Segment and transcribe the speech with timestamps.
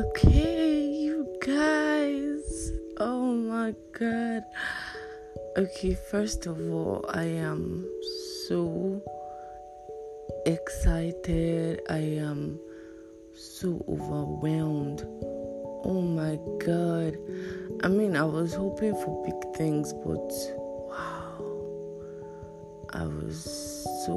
[0.00, 2.72] Okay, you guys.
[2.96, 4.44] Oh my god.
[5.58, 7.86] Okay, first of all, I am
[8.46, 9.02] so
[10.46, 11.82] excited.
[11.90, 12.58] I am
[13.34, 15.02] so overwhelmed.
[15.84, 17.18] Oh my god.
[17.84, 20.32] I mean, I was hoping for big things, but
[20.88, 21.44] wow.
[22.94, 24.16] I was so.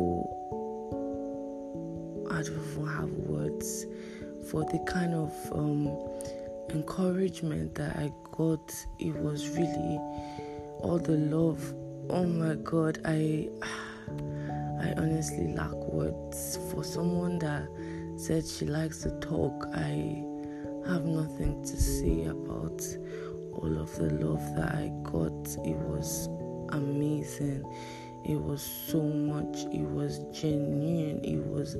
[2.32, 3.86] I don't even have words
[4.44, 5.88] for the kind of um,
[6.70, 8.74] encouragement that I got.
[9.00, 9.98] It was really
[10.80, 11.74] all the love.
[12.10, 13.50] Oh my God, I
[14.82, 17.68] I honestly lack words for someone that
[18.18, 19.68] said she likes to talk.
[19.74, 20.24] I
[20.88, 22.82] have nothing to say about
[23.54, 25.48] all of the love that I got.
[25.66, 26.28] It was
[26.70, 27.64] amazing.
[28.26, 29.66] It was so much.
[29.74, 31.24] It was genuine.
[31.24, 31.76] It was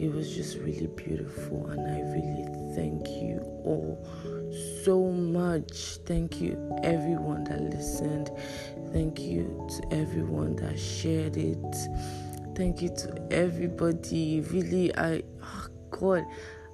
[0.00, 4.02] it was just really beautiful and I really thank you all
[4.82, 5.98] so much.
[6.06, 8.30] Thank you everyone that listened.
[8.94, 11.76] Thank you to everyone that shared it.
[12.54, 14.40] Thank you to everybody.
[14.40, 16.24] Really I oh God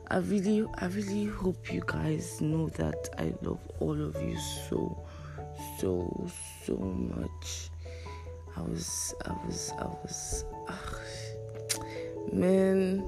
[0.09, 5.05] I really I really hope you guys know that I love all of you so
[5.81, 6.31] so
[6.65, 7.71] so much.
[8.57, 10.45] I was I was I was
[12.33, 13.05] man,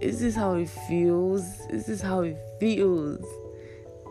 [0.00, 1.42] is this how it feels?
[1.68, 3.24] This is this how it feels?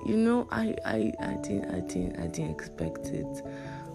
[0.05, 3.43] You know, I, I, I didn't, I didn't, I didn't expect it.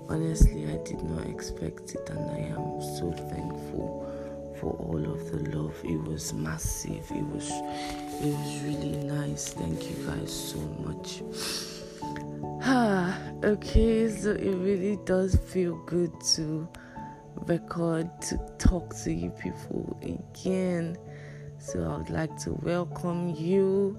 [0.08, 4.04] Honestly, I did not expect it, and I am so thankful
[4.60, 5.74] for all of the love.
[5.82, 7.10] It was massive.
[7.10, 9.48] It was, it was really nice.
[9.54, 11.22] Thank you guys so much.
[12.66, 16.66] Ah, okay, so it really does feel good to
[17.46, 20.96] record to talk to you people again.
[21.58, 23.98] So I would like to welcome you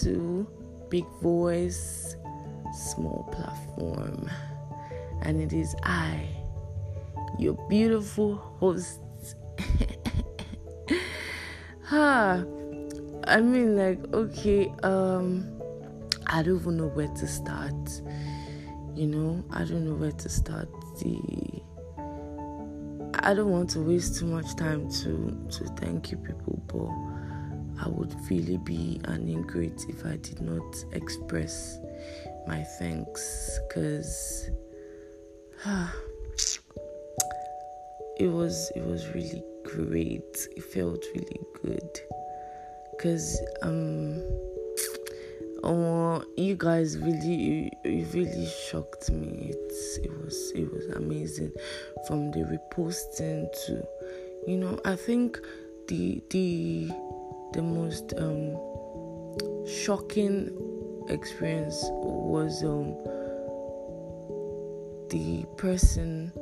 [0.00, 0.46] to
[0.88, 2.16] Big Voice
[2.74, 4.30] Small Platform.
[5.22, 6.28] And it is I,
[7.38, 9.00] your beautiful host.
[11.90, 12.44] ah,
[13.24, 15.56] I mean like okay, um
[16.26, 18.02] I don't even know where to start.
[18.94, 20.68] You know, I don't know where to start
[21.00, 21.62] the
[23.26, 27.88] I don't want to waste too much time to to thank you people, but I
[27.88, 31.80] would really be an ingrate if I did not express
[32.46, 34.48] my thanks because
[38.16, 40.46] it was it was really great.
[40.56, 42.00] It felt really good
[42.92, 44.22] because um
[45.64, 49.50] oh you guys really you, really shocked me.
[49.52, 51.52] It's it was it was amazing
[52.06, 53.86] from the reposting to
[54.46, 55.40] you know i think
[55.88, 56.88] the the
[57.52, 58.56] the most um
[59.66, 60.50] shocking
[61.08, 62.94] experience was um
[65.10, 66.32] the person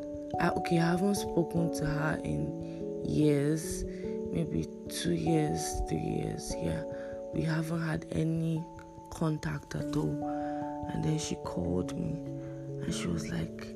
[0.41, 3.84] I, okay i haven't spoken to her in years
[4.31, 6.82] maybe two years three years yeah.
[7.32, 8.62] We haven't had any
[9.14, 10.88] contact at all.
[10.92, 12.16] And then she called me
[12.84, 13.66] and she was like,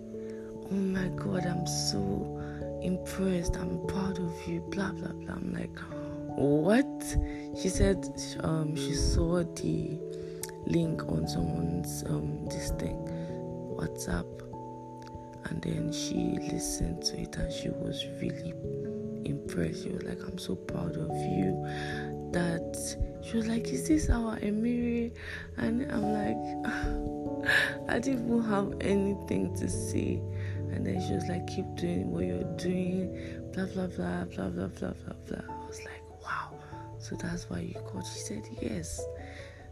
[0.71, 3.57] Oh my god, I'm so impressed.
[3.57, 4.61] I'm proud of you.
[4.61, 5.35] Blah blah blah.
[5.35, 5.79] I'm like,
[6.37, 7.17] What?
[7.61, 8.07] She said
[8.41, 9.99] um, she saw the
[10.67, 12.97] link on someone's um, this thing,
[13.79, 14.27] WhatsApp.
[15.47, 18.53] And then she listened to it and she was really
[19.25, 19.85] impressed.
[19.85, 21.65] She was like, I'm so proud of you
[22.33, 25.13] that she was like, Is this our Emiri?
[25.57, 27.49] And I'm like,
[27.89, 30.23] I didn't even have anything to say.
[30.73, 34.67] And then she was like, Keep doing what you're doing, blah, blah, blah, blah, blah,
[34.69, 35.39] blah, blah, blah.
[35.39, 36.59] I was like, Wow.
[36.99, 38.07] So that's why you called.
[38.07, 39.01] She said, Yes.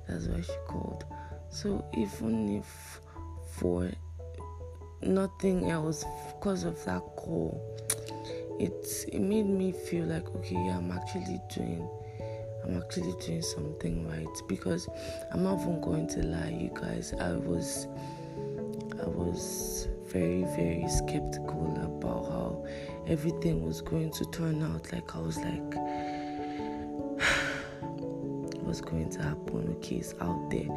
[0.09, 1.05] That's why she called.
[1.51, 3.01] So even if
[3.59, 3.91] for
[5.03, 7.61] nothing else, because of that call,
[8.59, 11.89] it, it made me feel like, okay, I'm actually doing
[12.67, 14.89] I'm actually doing something right because
[15.33, 17.15] I'm not even going to lie, you guys.
[17.21, 17.87] I was
[19.01, 22.65] I was very very skeptical about how
[23.07, 24.93] everything was going to turn out.
[24.93, 25.75] Like I was like,
[28.63, 29.77] what's going to happen?
[29.77, 30.69] Okay, it's out there.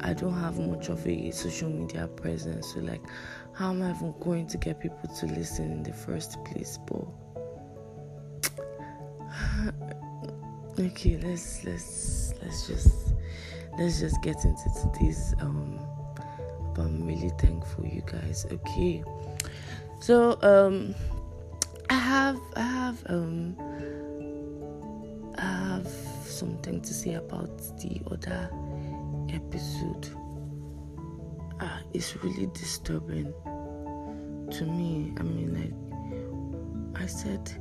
[0.00, 3.02] I don't have much of a social media presence, so like,
[3.52, 6.78] how am I even going to get people to listen in the first place?
[6.86, 7.04] But
[10.80, 13.14] okay let's let's let's just
[13.78, 15.78] let's just get into today's um
[16.74, 18.46] but i'm really thankful you guys.
[18.50, 19.02] Okay.
[20.00, 20.94] So um
[21.90, 23.56] i have i have um
[25.36, 25.88] i have
[26.24, 28.50] something to say about the other
[29.32, 30.08] episode.
[31.60, 33.34] Uh, is really disturbing
[34.50, 35.12] to me.
[35.18, 35.52] I mean,
[36.94, 37.52] like I said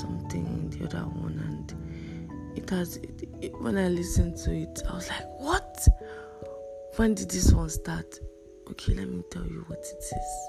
[0.00, 1.85] something in the other one, and
[2.56, 2.96] it has.
[2.96, 5.86] It, it, when I listened to it, I was like, "What?
[6.96, 8.20] When did this one start?"
[8.70, 10.48] Okay, let me tell you what it is.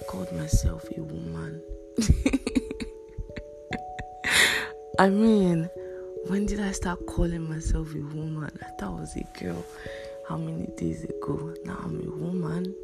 [0.00, 1.62] I called myself a woman.
[4.98, 5.68] I mean,
[6.26, 8.50] when did I start calling myself a woman?
[8.62, 9.64] I thought I was a girl
[10.28, 11.54] how many days ago.
[11.64, 12.74] Now I'm a woman.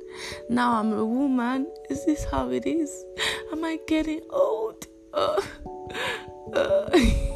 [0.49, 1.71] Now I'm a woman.
[1.91, 3.05] Is this how it is?
[3.53, 4.87] Am I getting old?
[5.13, 5.41] Uh,
[6.55, 6.99] uh.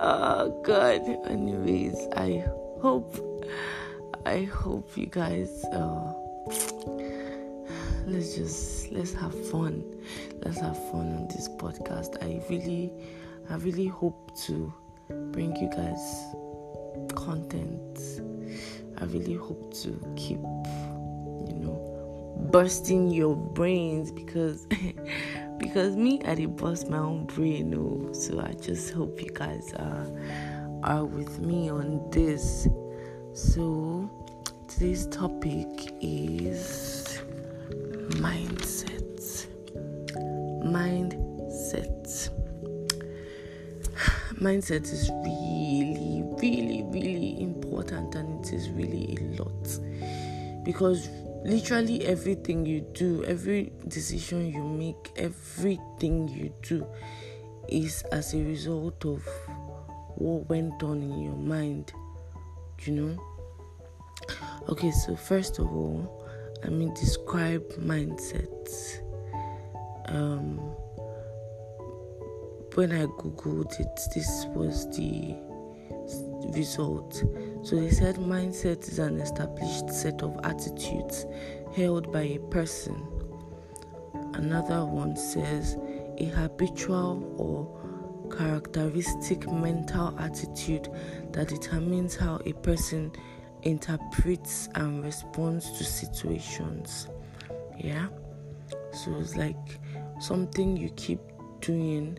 [0.00, 1.02] oh God.
[1.26, 2.44] Anyways, I
[2.80, 3.14] hope
[4.26, 6.12] I hope you guys uh,
[8.06, 9.84] let's just let's have fun.
[10.42, 12.22] Let's have fun on this podcast.
[12.22, 12.92] I really
[13.48, 14.72] I really hope to
[15.32, 16.24] bring you guys
[17.14, 17.98] content.
[18.98, 20.40] I really hope to keep
[21.48, 24.66] you know bursting your brains because
[25.60, 28.12] because me I did bust my own brain oh.
[28.12, 30.06] so I just hope you guys are
[30.82, 32.66] are with me on this.
[33.34, 34.10] So
[34.66, 35.68] today's topic
[36.00, 37.20] is
[38.16, 39.46] mindset.
[40.64, 42.30] Mindset.
[44.40, 51.10] Mindset is really, really, really important and it is really a lot because
[51.44, 56.86] literally everything you do, every decision you make, everything you do
[57.68, 59.26] is as a result of
[60.16, 61.92] what went on in your mind,
[62.84, 63.22] you know.
[64.68, 66.26] Okay, so first of all,
[66.62, 69.00] let me describe mindsets.
[70.06, 70.58] Um,
[72.74, 75.36] when I googled it, this was the
[76.54, 77.22] result.
[77.62, 81.26] So they said mindset is an established set of attitudes
[81.76, 83.06] held by a person.
[84.32, 85.76] Another one says
[86.18, 87.80] a habitual or
[88.36, 90.88] characteristic mental attitude
[91.32, 93.12] that determines how a person
[93.62, 97.08] interprets and responds to situations.
[97.76, 98.08] Yeah.
[98.92, 99.78] So it's like
[100.20, 101.20] something you keep
[101.60, 102.18] doing,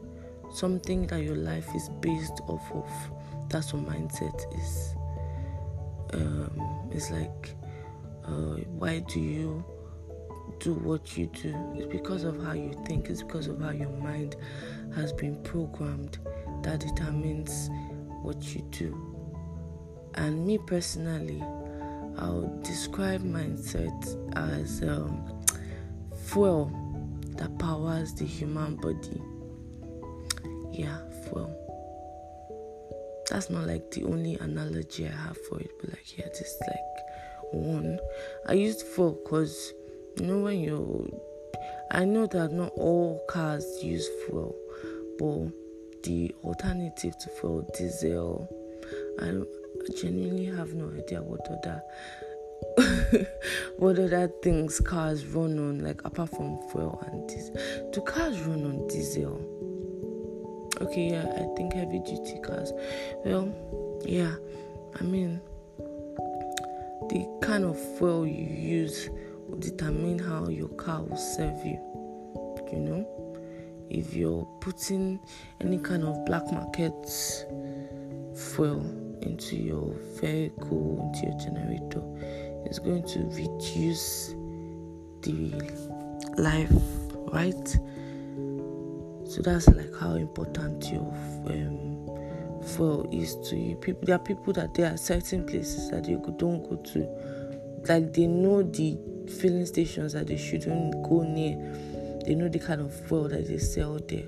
[0.53, 2.89] something that your life is based off of.
[3.49, 4.95] That's what mindset is.
[6.13, 7.55] Um, it's like,
[8.25, 9.63] uh, why do you
[10.59, 11.55] do what you do?
[11.75, 14.35] It's because of how you think, it's because of how your mind
[14.95, 16.19] has been programmed
[16.63, 17.69] that determines
[18.21, 18.95] what you do.
[20.15, 21.41] And me personally,
[22.17, 25.41] I'll describe mindset as um,
[26.25, 26.71] fuel
[27.37, 29.21] that powers the human body.
[30.71, 31.60] Yeah, fuel.
[33.31, 37.53] That's not like the only analogy I have for it, but like, yeah, just like
[37.53, 37.97] one.
[38.45, 39.73] I used fuel because,
[40.19, 41.21] you know, when you
[41.91, 44.53] I know that not all cars use fuel,
[45.17, 48.49] but the alternative to fuel, diesel,
[49.21, 49.31] I
[49.95, 51.81] genuinely have no idea what other
[53.77, 57.55] what other things cars run on, like apart from fuel and diesel.
[57.91, 59.50] Do cars run on diesel?
[60.81, 62.73] Okay, yeah, I think heavy duty cars.
[63.23, 63.53] Well,
[64.03, 64.33] yeah,
[64.99, 65.39] I mean,
[65.77, 69.09] the kind of fuel you use
[69.47, 71.79] will determine how your car will serve you.
[72.71, 75.19] You know, if you're putting
[75.59, 76.93] any kind of black market
[78.35, 78.79] fuel
[79.21, 82.01] into your vehicle, into your generator,
[82.65, 84.29] it's going to reduce
[85.21, 85.51] the
[86.37, 86.71] life,
[87.31, 87.77] right?
[89.31, 91.07] So that's like how important your
[91.45, 93.77] um, fuel is to you.
[93.77, 96.99] People, there are people that there are certain places that you don't go to,
[97.87, 98.99] like they know the
[99.39, 101.55] filling stations that they shouldn't go near.
[102.25, 104.27] They know the kind of fuel that they sell there.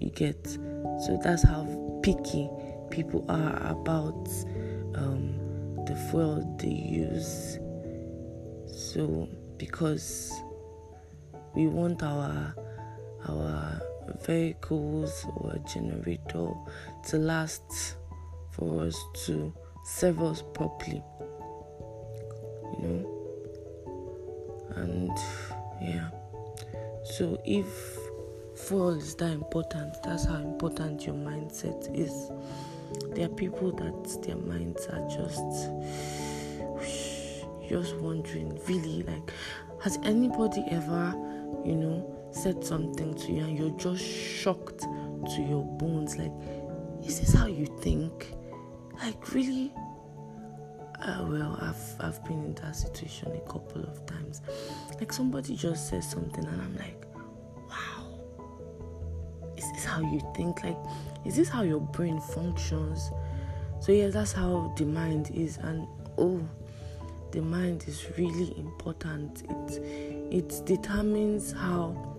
[0.00, 1.64] You get so that's how
[2.02, 2.50] picky
[2.90, 4.28] people are about
[4.96, 7.58] um, the fuel they use.
[8.70, 10.30] So because
[11.54, 12.54] we want our
[13.26, 13.80] our
[14.26, 16.48] vehicles or generator
[17.08, 17.96] to last
[18.50, 19.52] for us to
[19.84, 21.02] serve us properly.
[22.78, 23.08] You know?
[24.76, 25.10] And
[25.80, 26.10] yeah.
[27.04, 27.66] So if
[28.56, 32.30] fuel is that important, that's how important your mindset is
[33.14, 35.68] there are people that their minds are just
[37.68, 39.32] just wondering really like
[39.80, 41.12] has anybody ever
[41.64, 46.32] you know said something to you and you're just shocked to your bones like
[47.04, 48.32] is this how you think?
[49.02, 49.72] Like really?
[51.00, 54.40] Uh, well I've I've been in that situation a couple of times.
[55.00, 57.04] Like somebody just says something and I'm like
[57.68, 58.20] wow
[59.56, 60.62] is this how you think?
[60.62, 60.78] Like
[61.24, 63.10] is this how your brain functions?
[63.80, 66.40] So yeah that's how the mind is and oh
[67.32, 69.42] the mind is really important.
[69.50, 69.82] It
[70.30, 72.11] it determines how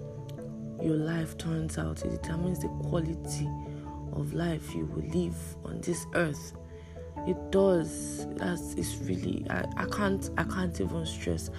[0.83, 3.49] your life turns out it determines the quality
[4.11, 6.53] of life you will live on this earth.
[7.25, 8.27] It does.
[8.35, 11.49] That's it's really I, I can't i can't even stress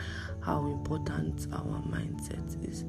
[0.41, 2.85] how important our mindset is.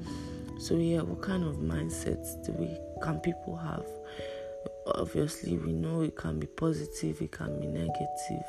[0.60, 3.86] So yeah what kind of mindsets do we can people have?
[4.88, 8.46] Obviously we know it can be positive it can be negative.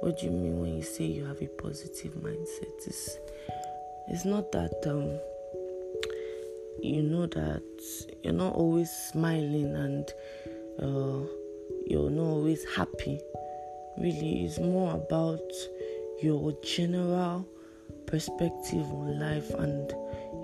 [0.00, 2.86] What do you mean when you say you have a positive mindset?
[2.86, 3.18] It's
[4.08, 5.18] it's not that um
[6.82, 7.62] you know that
[8.24, 10.12] you're not always smiling and
[10.80, 11.26] uh,
[11.86, 13.20] you're not always happy.
[13.98, 15.40] Really, it's more about
[16.20, 17.46] your general
[18.06, 19.92] perspective on life and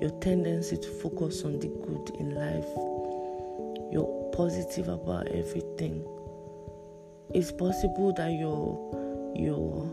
[0.00, 2.68] your tendency to focus on the good in life.
[3.92, 6.06] You're positive about everything.
[7.34, 9.90] It's possible that you're you're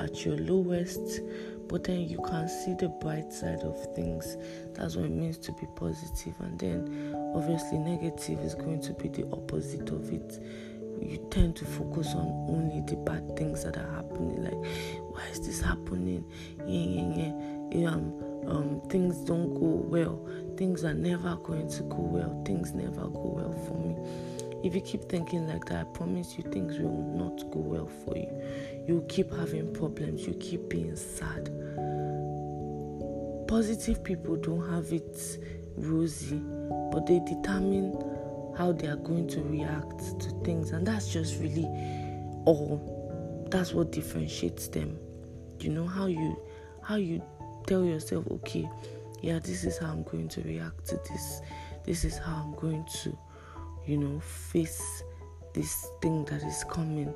[0.00, 1.20] at your lowest
[1.68, 4.36] but then you can see the bright side of things.
[4.74, 6.34] That's what it means to be positive.
[6.40, 10.40] And then, obviously, negative is going to be the opposite of it.
[11.00, 14.44] You tend to focus on only the bad things that are happening.
[14.44, 14.72] Like,
[15.12, 16.24] why is this happening?
[16.66, 17.88] Yeah, yeah, yeah.
[17.88, 20.26] Um, um, things don't go well.
[20.56, 22.42] Things are never going to go well.
[22.44, 23.96] Things never go well for me
[24.64, 28.16] if you keep thinking like that, I promise you things will not go well for
[28.16, 28.32] you.
[28.86, 31.50] You keep having problems, you keep being sad.
[33.48, 35.38] Positive people don't have it
[35.76, 36.40] rosy,
[36.92, 37.92] but they determine
[38.56, 41.64] how they are going to react to things, and that's just really
[42.44, 43.46] all.
[43.50, 44.98] That's what differentiates them.
[45.60, 46.36] You know how you
[46.82, 47.22] how you
[47.66, 48.68] tell yourself, okay,
[49.22, 51.40] yeah, this is how I'm going to react to this.
[51.84, 53.16] This is how I'm going to
[53.86, 55.02] you know, face
[55.52, 57.12] this thing that is coming.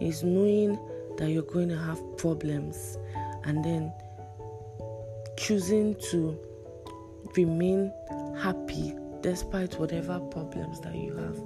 [0.00, 0.78] Is knowing
[1.16, 2.98] that you're going to have problems
[3.44, 3.92] and then
[5.36, 6.38] choosing to
[7.36, 7.92] remain
[8.36, 11.38] happy despite whatever problems that you have.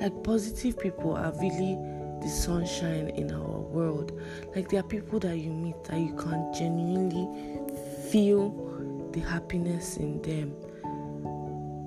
[0.00, 1.76] Like positive people are really
[2.22, 4.20] the sunshine in our world.
[4.54, 7.28] Like there are people that you meet that you can genuinely
[8.10, 8.50] feel
[9.12, 10.54] the happiness in them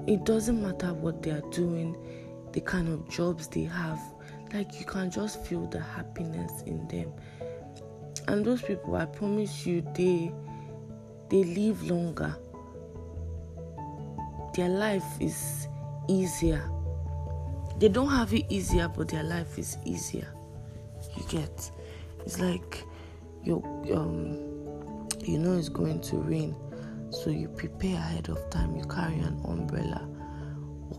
[0.05, 1.95] it doesn't matter what they are doing,
[2.51, 3.99] the kind of jobs they have.
[4.53, 7.11] Like you can just feel the happiness in them.
[8.27, 10.31] And those people, I promise you, they
[11.29, 12.35] they live longer.
[14.55, 15.67] Their life is
[16.07, 16.69] easier.
[17.79, 20.27] They don't have it easier, but their life is easier.
[21.17, 21.71] You get?
[22.25, 22.83] It's like
[23.43, 26.55] you um you know it's going to rain
[27.13, 30.09] so you prepare ahead of time, you carry an umbrella,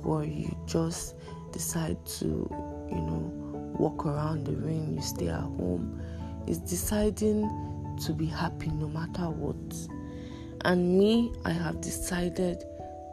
[0.04, 1.16] or you just
[1.52, 2.48] decide to,
[2.88, 3.43] you know,
[3.74, 6.00] walk around the rain, you stay at home.
[6.46, 7.48] It's deciding
[8.04, 9.74] to be happy no matter what.
[10.64, 12.64] And me, I have decided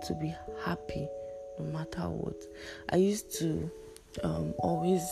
[0.07, 1.07] to be happy
[1.59, 2.41] no matter what.
[2.89, 3.69] I used to
[4.23, 5.03] um, always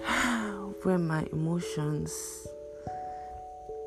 [0.84, 2.46] wear my emotions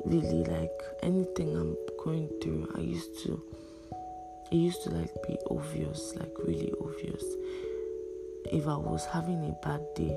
[0.04, 2.72] really like anything I'm going through.
[2.76, 3.42] I used to,
[4.50, 7.22] it used to like be obvious, like really obvious.
[8.46, 10.16] If I was having a bad day,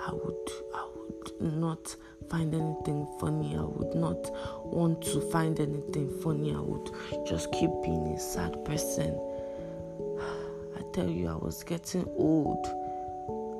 [0.00, 1.94] I would, I would not
[2.28, 3.56] find anything funny.
[3.56, 4.30] I would not
[4.64, 6.54] want to find anything funny.
[6.54, 6.90] I would
[7.26, 9.10] just keep being a sad person.
[10.76, 12.66] I tell you, I was getting old.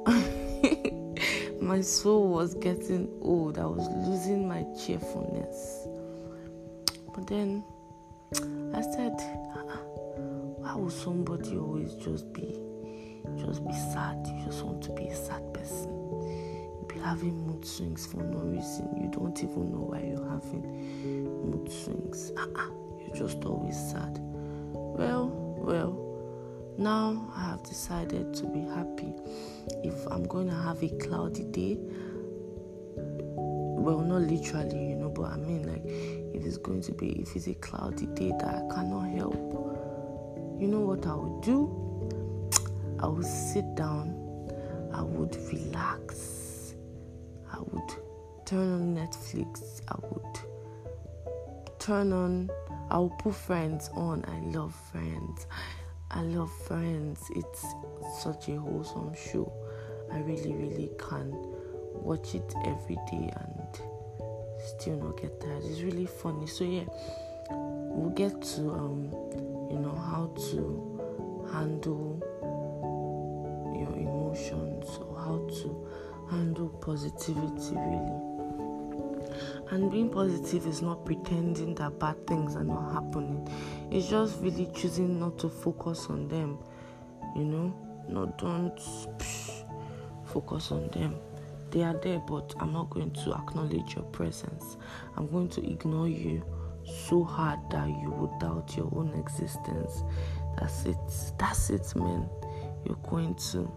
[1.61, 3.59] my soul was getting old.
[3.59, 5.87] I was losing my cheerfulness.
[7.15, 7.63] But then
[8.75, 9.15] I said,
[9.55, 9.81] ah, ah,
[10.59, 12.70] why would somebody always just be
[13.39, 14.27] just be sad?
[14.27, 15.91] You just want to be a sad person.
[15.91, 18.89] You be having mood swings for no reason.
[19.01, 22.33] You don't even know why you're having mood swings.
[22.37, 22.71] Uh-uh.
[23.01, 24.19] You're just always sad.
[24.73, 26.11] Well, well,
[26.79, 29.15] now I have decided to be happy.
[29.83, 31.79] If I'm going to have a cloudy day,
[33.81, 35.83] well, not literally, you know, but I mean, like,
[36.35, 39.35] if it's going to be, if it's a cloudy day that I cannot help,
[40.59, 41.90] you know what I would do?
[43.03, 44.15] I would sit down,
[44.93, 46.75] I would relax,
[47.53, 47.91] I would
[48.45, 50.39] turn on Netflix, I would
[51.79, 52.51] turn on,
[52.91, 54.25] I would put friends on.
[54.27, 55.47] I love friends.
[56.11, 57.31] I love Friends.
[57.37, 57.65] It's
[58.21, 59.53] such a wholesome show.
[60.13, 61.31] I really, really can
[61.93, 63.81] watch it every day and
[64.77, 65.63] still not get tired.
[65.65, 66.49] It's really funny.
[66.49, 66.85] So yeah,
[67.51, 69.05] we'll get to um,
[69.71, 72.21] you know how to handle
[74.31, 75.87] emotions or how to
[76.31, 78.31] handle positivity really.
[79.71, 83.49] And being positive is not pretending that bad things are not happening.
[83.91, 86.59] It's just really choosing not to focus on them.
[87.37, 87.75] You know,
[88.09, 89.65] no, don't psh,
[90.27, 91.17] focus on them.
[91.71, 94.77] They are there, but I'm not going to acknowledge your presence.
[95.17, 96.43] I'm going to ignore you
[97.07, 100.03] so hard that you would doubt your own existence.
[100.59, 100.97] That's it.
[101.39, 102.29] That's it, man.
[102.85, 103.71] You're going to.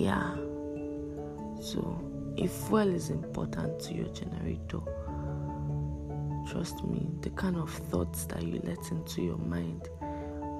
[0.00, 0.34] Yeah.
[1.60, 2.00] So,
[2.38, 4.80] if fuel is important to your generator,
[6.50, 9.90] trust me, the kind of thoughts that you let into your mind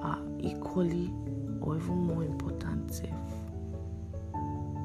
[0.03, 1.11] are equally
[1.59, 3.09] or even more important if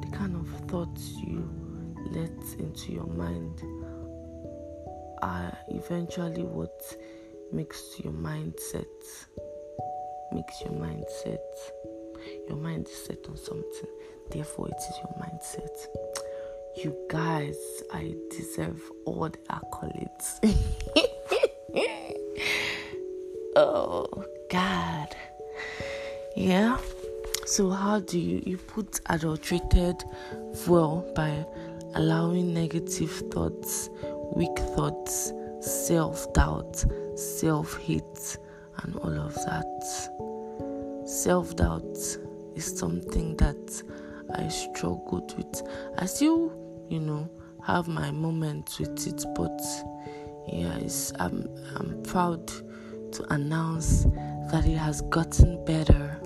[0.01, 1.47] the kind of thoughts you
[2.09, 3.61] let into your mind
[5.21, 6.81] are eventually what
[7.51, 8.85] makes your mindset
[10.33, 11.37] makes your mindset
[12.47, 13.89] your mind is set on something
[14.31, 15.87] therefore it is your mindset.
[16.83, 17.57] You guys
[17.93, 20.39] i deserve all the accolades.
[23.59, 24.05] Oh
[24.51, 25.15] god.
[26.35, 26.77] Yeah?
[27.47, 30.03] So how do you you put adulterated
[30.53, 31.43] fuel by
[31.95, 33.89] allowing negative thoughts
[34.35, 38.37] weak thoughts self-doubt self-hate
[38.83, 41.07] and all of that?
[41.07, 41.97] Self-doubt
[42.55, 43.81] is something that
[44.35, 45.61] i struggled with
[45.97, 46.51] i still
[46.89, 47.29] you know
[47.65, 49.61] have my moments with it but
[50.47, 50.79] yeah
[51.19, 52.47] i'm i'm proud
[53.11, 54.05] to announce
[54.51, 56.19] that it has gotten better.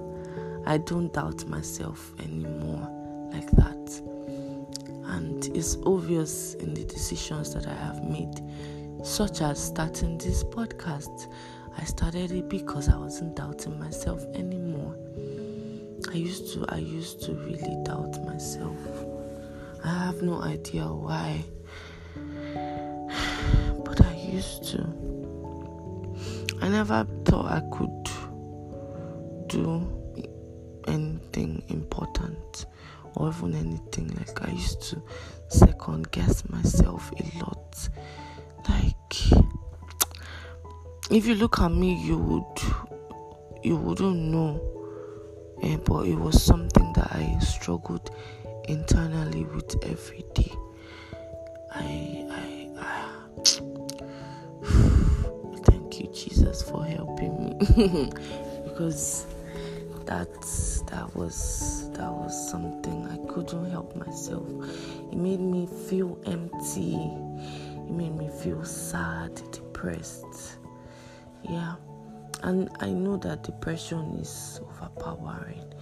[0.66, 2.88] I don't doubt myself anymore
[3.34, 4.02] like that.
[5.06, 8.42] And it's obvious in the decisions that I have made,
[9.04, 11.32] such as starting this podcast.
[11.78, 14.96] I started it because I wasn't doubting myself anymore.
[16.12, 18.78] I used to I used to really doubt myself.
[19.82, 21.42] I have no idea why.
[23.86, 24.80] But I used to.
[26.62, 28.10] I never thought I could
[29.48, 29.88] do
[30.86, 32.66] anything important
[33.16, 34.10] or even anything.
[34.18, 35.02] Like I used to
[35.48, 37.88] second guess myself a lot.
[38.68, 39.16] Like
[41.10, 42.62] if you look at me, you would
[43.64, 44.81] you wouldn't know.
[45.64, 48.10] Eh, but it was something that I struggled
[48.66, 50.52] internally with every day.
[51.74, 53.42] I I, I
[55.64, 57.54] thank you Jesus for helping me
[58.64, 59.28] because
[60.06, 60.32] that
[60.88, 64.48] that was that was something I couldn't help myself.
[65.12, 66.96] It made me feel empty.
[66.96, 70.58] It made me feel sad, depressed.
[71.44, 71.76] Yeah.
[72.44, 75.74] And I know that depression is overpowering.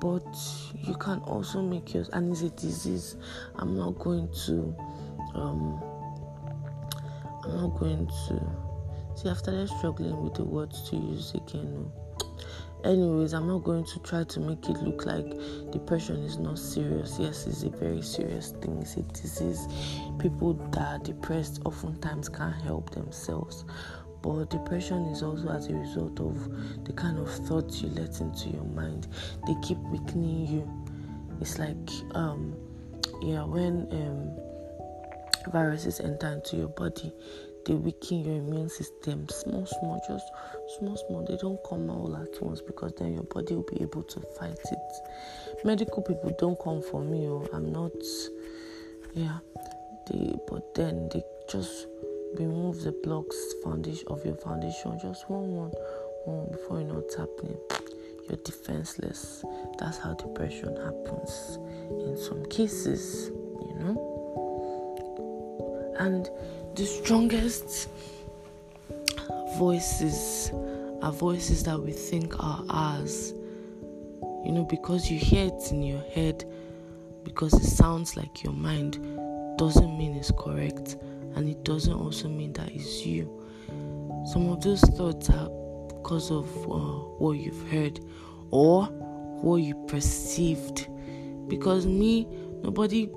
[0.00, 0.26] But
[0.74, 3.16] you can also make yours and it's a disease.
[3.56, 4.76] I'm not going to
[5.34, 5.82] um
[7.44, 8.66] I'm not going to
[9.16, 11.90] See, after struggling with the words to use again.
[12.84, 15.24] Anyways, I'm not going to try to make it look like
[15.72, 17.16] depression is not serious.
[17.18, 18.78] Yes, it's a very serious thing.
[18.82, 19.68] It's a disease.
[20.18, 23.64] People that are depressed oftentimes can't help themselves.
[24.26, 28.48] But depression is also as a result of the kind of thoughts you let into
[28.48, 29.06] your mind.
[29.46, 30.68] They keep weakening you.
[31.40, 31.76] It's like,
[32.12, 32.56] um,
[33.22, 37.12] yeah, when um, viruses enter into your body,
[37.66, 40.24] they weaken your immune system small small just
[40.78, 44.04] small small they don't come all at once because then your body will be able
[44.04, 47.90] to fight it medical people don't come for me oh i'm not
[49.14, 49.38] yeah
[50.08, 51.88] they but then they just
[52.38, 55.72] remove the blocks foundation of your foundation just one one
[56.24, 57.56] one before you know what's happening.
[58.28, 59.44] You're defenseless.
[59.78, 61.58] That's how depression happens
[61.90, 63.30] in some cases
[63.68, 63.96] you know?
[65.98, 66.28] And
[66.76, 67.88] the strongest
[69.56, 70.50] voices
[71.02, 73.32] are voices that we think are ours.
[74.44, 76.44] You know, because you hear it in your head,
[77.24, 78.98] because it sounds like your mind,
[79.58, 80.96] doesn't mean it's correct,
[81.36, 83.30] and it doesn't also mean that it's you.
[84.32, 85.48] Some of those thoughts are
[85.88, 88.00] because of uh, what you've heard
[88.50, 90.88] or what you perceived.
[91.46, 92.26] Because me,
[92.62, 93.10] nobody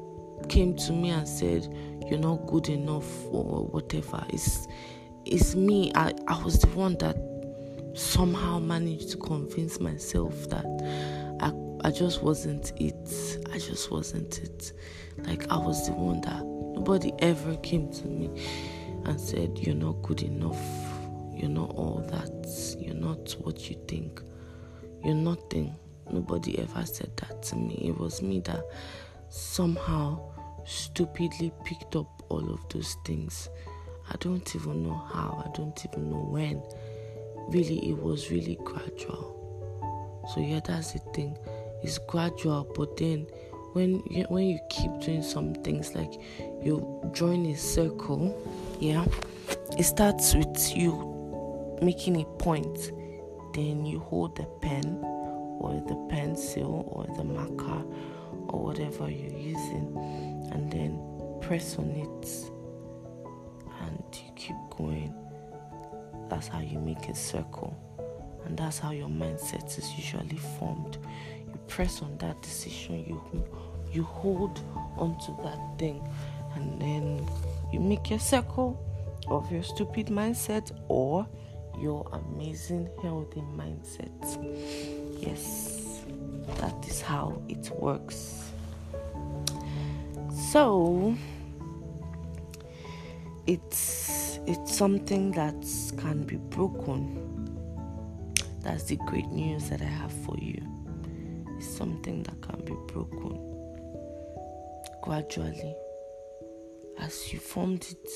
[0.49, 1.67] came to me and said,
[2.07, 4.23] you're not good enough or whatever.
[4.29, 4.67] It's
[5.25, 5.91] it's me.
[5.95, 7.17] I, I was the one that
[7.93, 10.65] somehow managed to convince myself that
[11.39, 11.51] I
[11.87, 13.47] I just wasn't it.
[13.53, 14.73] I just wasn't it.
[15.19, 16.43] Like I was the one that
[16.79, 18.29] nobody ever came to me
[19.03, 20.59] and said, You're not good enough.
[21.35, 22.77] You're not all that.
[22.79, 24.21] You're not what you think.
[25.03, 25.75] You're nothing.
[26.09, 27.75] Nobody ever said that to me.
[27.89, 28.63] It was me that
[29.27, 30.21] somehow
[30.65, 33.49] stupidly picked up all of those things.
[34.09, 36.63] I don't even know how, I don't even know when.
[37.49, 39.35] Really, it was really gradual.
[40.33, 41.37] So, yeah, that's the thing.
[41.83, 43.27] It's gradual, but then
[43.73, 46.13] when you, when you keep doing some things like
[46.61, 48.35] you join a circle,
[48.79, 49.05] yeah,
[49.77, 52.91] it starts with you making a point.
[53.53, 57.83] Then you hold the pen or the pencil or the marker
[58.47, 59.95] or whatever you're using
[60.51, 60.99] and then
[61.41, 62.51] press on it
[63.81, 65.13] and you keep going.
[66.29, 67.75] That's how you make a circle,
[68.45, 70.99] and that's how your mindset is usually formed.
[71.69, 73.21] Press on that decision, you
[73.91, 74.59] you hold
[74.97, 76.05] onto that thing,
[76.55, 77.27] and then
[77.71, 78.77] you make your circle
[79.27, 81.27] of your stupid mindset or
[81.79, 84.11] your amazing healthy mindset.
[85.19, 86.03] Yes,
[86.57, 88.51] that is how it works.
[90.51, 91.15] So
[93.47, 95.55] it's it's something that
[95.97, 97.25] can be broken.
[98.61, 100.68] That's the great news that I have for you.
[101.59, 103.37] It's something that can be broken
[105.01, 105.75] gradually.
[106.99, 108.09] As you formed it,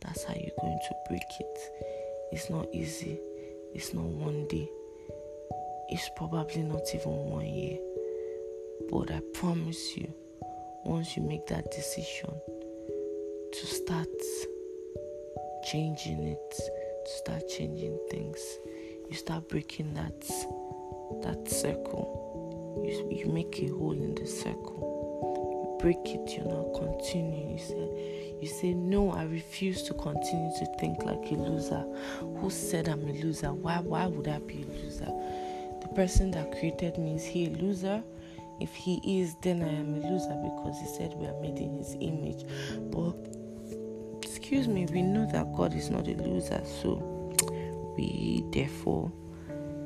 [0.00, 1.58] that's how you're going to break it.
[2.32, 3.20] It's not easy.
[3.74, 4.70] It's not one day.
[5.90, 7.78] It's probably not even one year.
[8.90, 10.10] But I promise you,
[10.86, 12.30] once you make that decision
[13.52, 14.08] to start
[15.70, 16.50] changing it,
[17.04, 18.38] to start changing things,
[19.10, 20.20] you start breaking that
[21.22, 22.27] that circle.
[22.76, 24.78] You, you make a hole in the circle.
[25.62, 27.50] You break it, you're not continuing.
[27.50, 31.84] You say, you say, No, I refuse to continue to think like a loser.
[32.40, 33.52] Who said I'm a loser?
[33.52, 35.12] Why why would I be a loser?
[35.80, 38.02] The person that created me is he a loser?
[38.60, 41.78] If he is, then I am a loser because he said we are made in
[41.78, 42.44] his image.
[42.90, 43.14] But
[44.22, 46.96] excuse me, we know that God is not a loser, so
[47.96, 49.12] we therefore,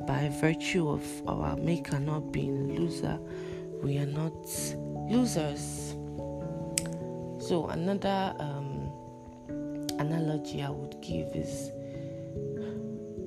[0.06, 3.18] by virtue of our maker not being a loser,
[3.82, 4.32] we are not
[5.10, 5.94] losers.
[7.40, 8.90] So another um,
[9.98, 11.70] analogy I would give is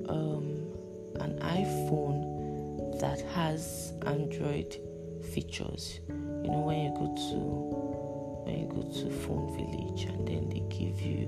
[0.08, 0.72] um,
[1.20, 4.78] an iPhone that has Android
[5.32, 6.00] features.
[6.08, 7.86] You know, when you go to
[8.46, 11.26] when you go to Phone Village and then they give you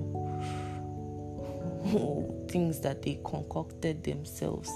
[2.49, 4.71] things that they concocted themselves,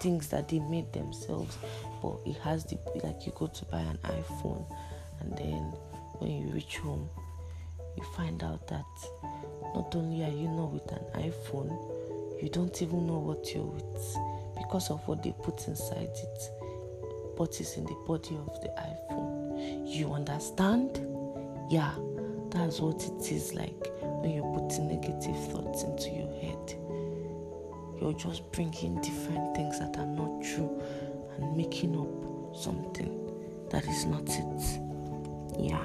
[0.00, 1.56] things that they made themselves,
[2.02, 4.64] but it has the like you go to buy an iPhone
[5.20, 5.72] and then
[6.18, 7.08] when you reach home
[7.96, 8.84] you find out that
[9.74, 11.70] not only are you not with an iPhone,
[12.42, 14.16] you don't even know what you're with
[14.56, 16.58] because of what they put inside it
[17.38, 19.86] what is in the body of the iPhone.
[19.86, 20.98] You understand?
[21.70, 21.94] Yeah,
[22.50, 26.77] that's what it is like when you're putting negative thoughts into your head.
[28.00, 30.80] You're just bringing different things that are not true
[31.36, 33.14] and making up something
[33.70, 34.80] that is not it.
[35.58, 35.84] Yeah.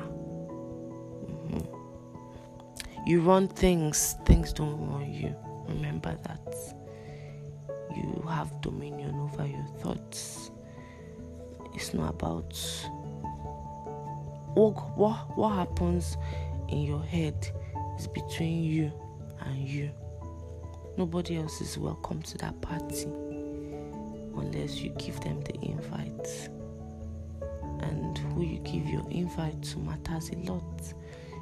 [1.25, 3.07] Mm-hmm.
[3.07, 5.35] You run things, things don't run you.
[5.67, 6.55] Remember that.
[7.95, 10.51] You have dominion over your thoughts
[11.75, 12.53] it's not about
[14.53, 16.17] what, what, what happens
[16.69, 17.47] in your head
[17.97, 18.91] is between you
[19.41, 19.91] and you.
[20.95, 23.05] Nobody else is welcome to that party
[24.35, 26.49] unless you give them the invite.
[27.81, 30.93] And who you give your invite to matters a lot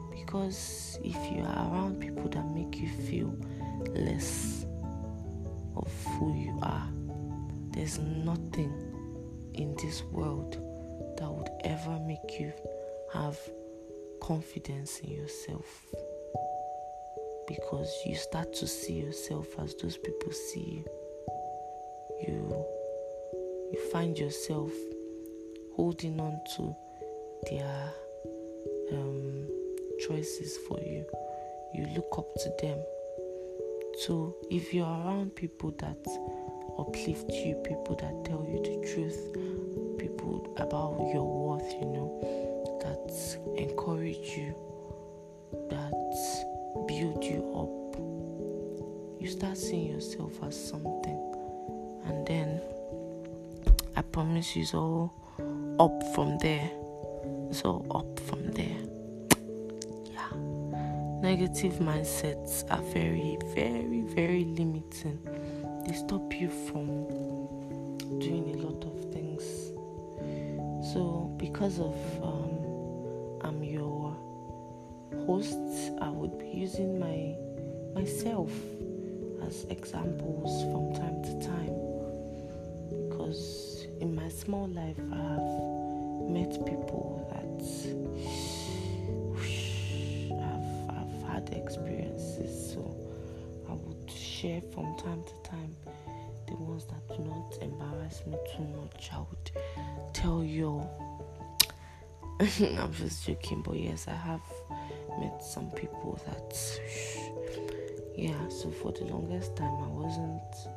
[0.10, 3.36] because if you are around people that make you feel
[3.90, 4.66] less
[5.76, 6.88] of who you are,
[7.72, 8.74] there's nothing
[9.56, 10.54] in this world
[11.18, 12.54] that would ever make you
[13.14, 13.38] have
[14.22, 15.94] confidence in yourself
[17.56, 20.86] because you start to see yourself as those people see you.
[22.28, 22.66] You
[23.72, 24.72] you find yourself
[25.76, 26.76] holding on to
[27.50, 27.94] their
[28.94, 29.48] um,
[30.08, 31.06] choices for you.
[31.74, 32.80] You look up to them.
[34.06, 36.06] So if you're around people that
[36.78, 42.20] uplift you, people that tell you the truth, people about your worth, you know,
[42.82, 44.56] that encourage you,
[45.70, 46.40] that
[46.91, 49.21] build you up.
[49.21, 51.19] You start seeing yourself as something,
[52.06, 52.62] and then
[53.95, 55.13] I promise you, it's all
[55.80, 56.69] up from there.
[57.51, 58.82] So up from there.
[60.12, 60.34] Yeah.
[61.21, 65.19] Negative mindsets are very, very, very limiting.
[65.88, 66.88] They stop you from
[68.19, 69.43] doing a lot of things.
[70.93, 72.31] So because of um,
[76.71, 77.36] using my
[77.99, 78.49] myself
[79.45, 81.75] as examples from time to time.
[83.10, 87.62] Because in my small life I have met people that
[90.41, 92.73] I've, I've had experiences.
[92.73, 92.95] So
[93.69, 95.75] I would share from time to time
[96.47, 99.10] the ones that do not embarrass me too much.
[99.13, 99.51] I would
[100.13, 100.88] tell you
[102.39, 104.41] I'm just joking but yes I have
[105.19, 106.80] met some people that
[108.15, 110.67] yeah so for the longest time i wasn't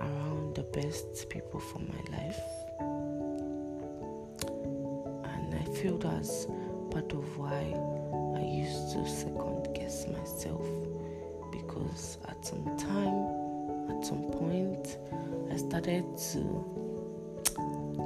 [0.00, 2.40] around the best people for my life.
[5.24, 6.46] And i feel that's
[6.90, 7.62] part of why
[8.36, 10.66] i used to second guess myself
[11.52, 14.98] because at some time at some point
[15.52, 16.40] i started to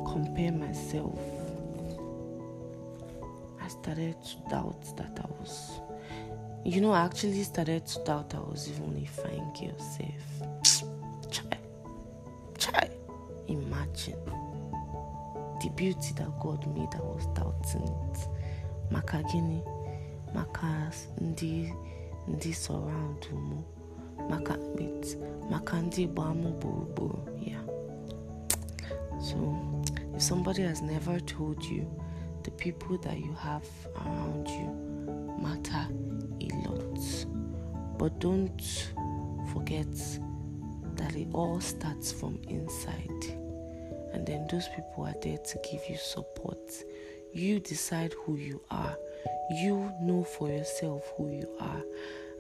[0.07, 1.38] compare myself
[3.89, 5.81] started to doubt that i was
[6.65, 10.43] you know, I actually started to doubt I was even a fine girl safe.
[13.47, 14.19] Imagine
[15.63, 18.29] the beauty that God made, I was doubting it.
[18.91, 19.63] Maka gini,
[20.35, 21.73] maka ndi
[22.29, 23.63] ndi surround mu,
[24.29, 25.17] maka mit,
[25.51, 27.63] maka ndi bamu buru yeah.
[29.23, 29.57] So,
[30.15, 31.87] if somebody has never told you,
[32.49, 33.67] the people that you have
[34.07, 35.87] around you matter
[36.41, 36.99] a lot.
[37.99, 38.89] But don't
[39.53, 39.93] forget
[40.97, 43.25] that it all starts from inside.
[44.15, 46.73] And then those people are there to give you support.
[47.35, 48.97] You decide who you are.
[49.51, 51.83] You know for yourself who you are.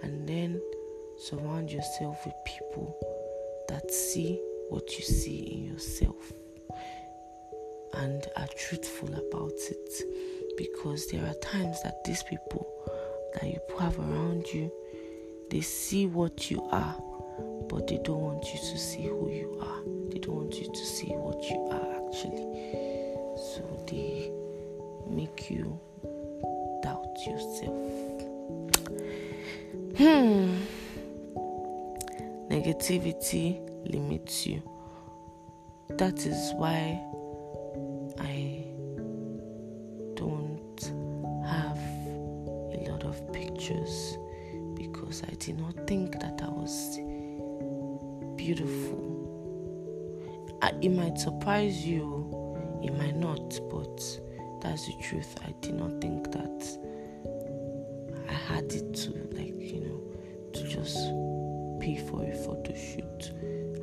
[0.02, 0.58] And then
[1.18, 2.96] surround yourself with people
[3.68, 4.40] that see
[4.70, 6.32] what you see in yourself
[7.98, 10.02] and are truthful about it
[10.56, 12.66] because there are times that these people
[13.34, 14.72] that you have around you,
[15.50, 16.96] they see what you are,
[17.68, 19.82] but they don't want you to see who you are.
[20.10, 22.46] They don't want you to see what you are actually.
[23.36, 24.32] So they
[25.08, 25.78] make you
[26.82, 28.18] doubt yourself.
[29.96, 30.56] Hmm.
[32.48, 34.62] Negativity limits you.
[35.90, 37.00] That is why
[51.68, 53.96] surprise you, it might not, but
[54.60, 55.34] that's the truth.
[55.46, 56.78] I did not think that
[58.28, 60.00] I had it to, like, you know,
[60.52, 60.96] to just
[61.80, 63.32] pay for a photo shoot,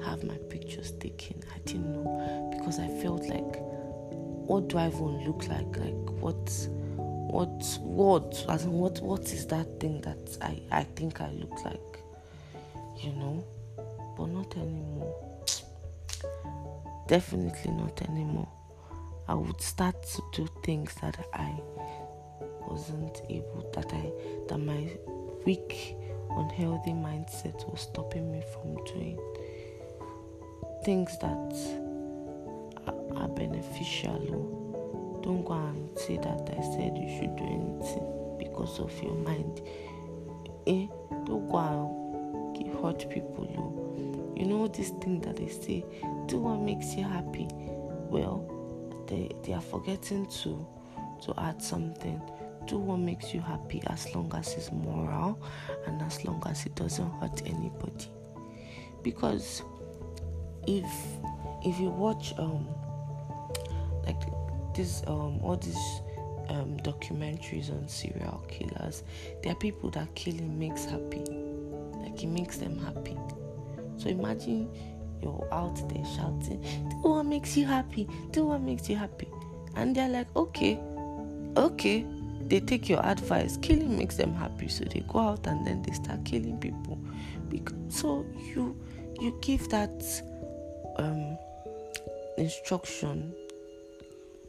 [0.04, 1.42] have my pictures taken.
[1.54, 3.58] I didn't know because I felt like,
[4.48, 5.78] what do I even look like?
[5.78, 11.22] Like, what what what as in what what is that thing that I, I think
[11.22, 12.00] I look like?
[12.98, 13.46] You know?
[14.18, 15.35] But not anymore.
[17.08, 18.48] Definitely not anymore.
[19.28, 21.52] I would start to do things that I
[22.68, 24.12] wasn't able that I
[24.50, 24.90] that my
[25.46, 25.96] weak,
[26.32, 29.20] unhealthy mindset was stopping me from doing.
[30.84, 31.54] Things that
[32.88, 34.66] are, are beneficial
[35.26, 39.60] don't go and say that I said you should do anything because of your mind.
[40.68, 40.86] Eh?
[41.26, 43.48] Don't go and hurt people.
[44.38, 45.84] You, know this thing that they say,
[46.28, 47.48] do what makes you happy.
[47.52, 48.52] Well,
[49.08, 50.68] they they are forgetting to
[51.24, 52.22] to add something.
[52.68, 55.40] Do what makes you happy as long as it's moral
[55.86, 58.10] and as long as it doesn't hurt anybody.
[59.04, 59.62] Because
[60.68, 60.86] if
[61.64, 62.68] if you watch um
[64.06, 64.22] like
[64.76, 66.02] this um all these
[66.50, 69.04] um documentaries on serial killers,
[69.44, 71.24] there are people that killing makes happy.
[72.00, 73.18] Like it makes them happy.
[73.98, 74.70] So imagine
[75.22, 79.28] you're out there shouting, Do what makes you happy, do what makes you happy.
[79.76, 80.80] And they're like, Okay,
[81.58, 82.06] okay.
[82.48, 83.58] They take your advice.
[83.58, 87.00] Killing makes them happy, so they go out and then they start killing people.
[87.50, 88.80] Because, so you
[89.20, 90.04] you give that
[90.98, 91.38] um,
[92.38, 93.34] instruction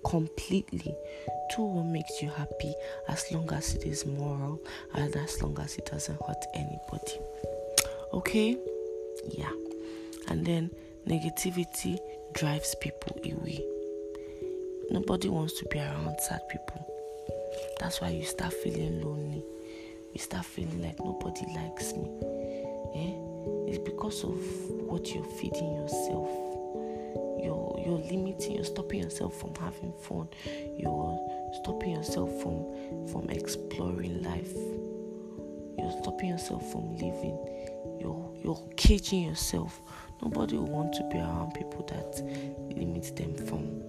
[0.04, 0.94] completely
[1.54, 2.74] do what makes you happy
[3.08, 4.60] as long as it is moral
[4.94, 7.18] and as long as it doesn't hurt anybody.
[8.12, 8.56] Okay?
[9.28, 9.50] Yeah.
[10.28, 10.70] And then
[11.06, 11.98] negativity
[12.32, 13.64] drives people away.
[14.90, 16.86] nobody wants to be around sad people.
[17.80, 19.44] That's why you start feeling lonely.
[20.12, 22.08] You start feeling like nobody likes me.
[22.94, 23.36] Eh?
[23.68, 24.38] It's because of
[24.86, 26.28] what you're feeding yourself.
[27.42, 30.28] You're you're limiting, you're stopping yourself from having fun.
[30.78, 31.18] You're
[31.62, 34.54] stopping yourself from from exploring life.
[35.78, 37.38] You're stopping yourself from living.
[38.00, 39.80] You're you're caging yourself.
[40.22, 42.22] Nobody will want to be around people that
[42.76, 43.82] limit them from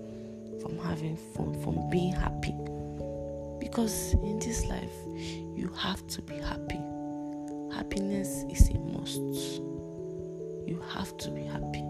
[0.61, 2.53] from having fun, from being happy.
[3.59, 4.91] Because in this life,
[5.55, 6.79] you have to be happy.
[7.73, 9.61] Happiness is a must.
[10.67, 11.83] You have to be happy.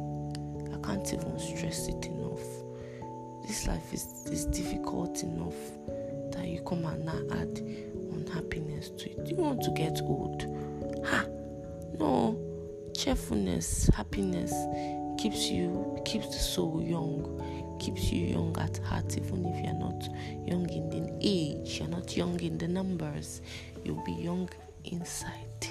[0.73, 2.41] I can't even stress it enough.
[3.47, 5.55] This life is, is difficult enough
[6.31, 7.59] that you come and now add
[8.11, 9.29] unhappiness to it.
[9.29, 10.43] You want to get old?
[11.05, 11.25] Ha!
[11.97, 12.46] No.
[12.97, 14.51] Cheerfulness, happiness
[15.19, 20.09] keeps you keeps the soul young keeps you young at heart, even if you're not
[20.47, 23.41] young in the age, you're not young in the numbers,
[23.83, 24.49] you'll be young
[24.85, 25.67] inside.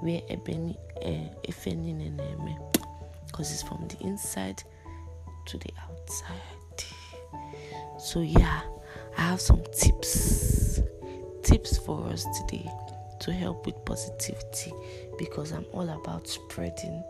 [0.00, 1.28] Where eh,
[3.26, 4.62] because it's from the inside
[5.46, 6.84] to the outside.
[7.98, 8.60] So yeah,
[9.18, 10.80] I have some tips,
[11.42, 12.70] tips for us today
[13.20, 14.72] to help with positivity
[15.18, 17.02] because I'm all about spreading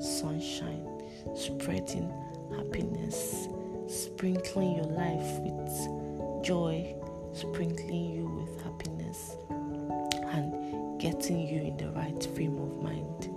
[0.00, 0.86] sunshine,
[1.34, 2.12] spreading
[2.56, 3.48] happiness,
[3.88, 6.94] sprinkling your life with joy,
[7.32, 13.30] sprinkling you with happiness, and getting you in the right frame of mind.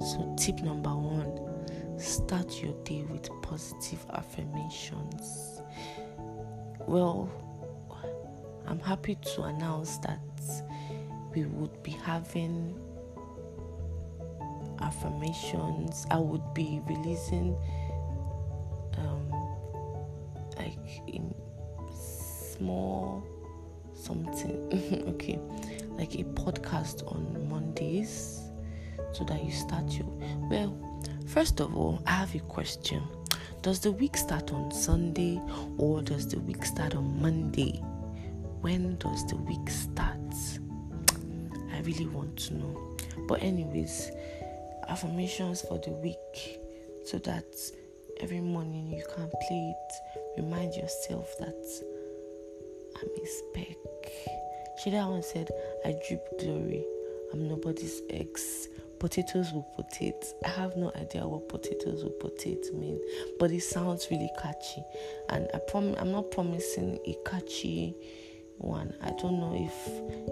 [0.00, 1.48] So, tip number one
[1.98, 5.60] start your day with positive affirmations.
[6.86, 7.28] Well,
[8.66, 10.20] I'm happy to announce that
[11.38, 12.74] we would be having
[14.80, 16.06] affirmations.
[16.10, 17.56] I would be releasing
[18.96, 19.30] um,
[20.56, 21.34] like in
[21.92, 23.24] small
[23.94, 25.38] something okay
[25.90, 28.40] like a podcast on mondays
[29.12, 30.06] so that you start your
[30.48, 30.76] well
[31.26, 33.02] first of all i have a question
[33.62, 35.40] does the week start on sunday
[35.78, 37.72] or does the week start on monday
[38.60, 40.18] when does the week start
[41.88, 42.96] really want to know
[43.26, 44.10] but anyways
[44.88, 46.60] affirmations for the week
[47.04, 47.46] so that
[48.20, 51.82] every morning you can play it remind yourself that
[53.00, 53.76] I'm a speck.
[54.80, 55.50] Shida once said,
[55.84, 56.84] I drip glory.
[57.32, 58.68] I'm nobody's ex.
[58.98, 60.34] Potatoes will potate.
[60.44, 63.00] I have no idea what potatoes will potate mean,
[63.38, 64.82] but it sounds really catchy.
[65.28, 67.94] And I prom- I'm not promising a catchy
[68.58, 68.92] one.
[69.02, 69.74] I don't know if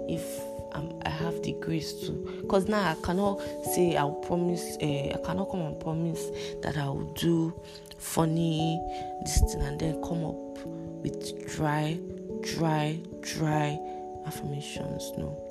[0.08, 2.12] if um, I have the grace to,
[2.42, 3.40] because now I cannot
[3.74, 4.76] say I'll promise.
[4.82, 6.30] Uh, I cannot come and promise
[6.62, 7.58] that I will do
[7.98, 8.80] funny
[9.22, 10.58] this thing and then come up
[11.02, 11.98] with dry,
[12.42, 13.78] dry, dry
[14.26, 15.12] affirmations.
[15.16, 15.48] No,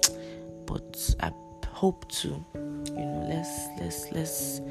[0.66, 1.32] but I
[1.68, 4.62] hope to, you know, let's let's let's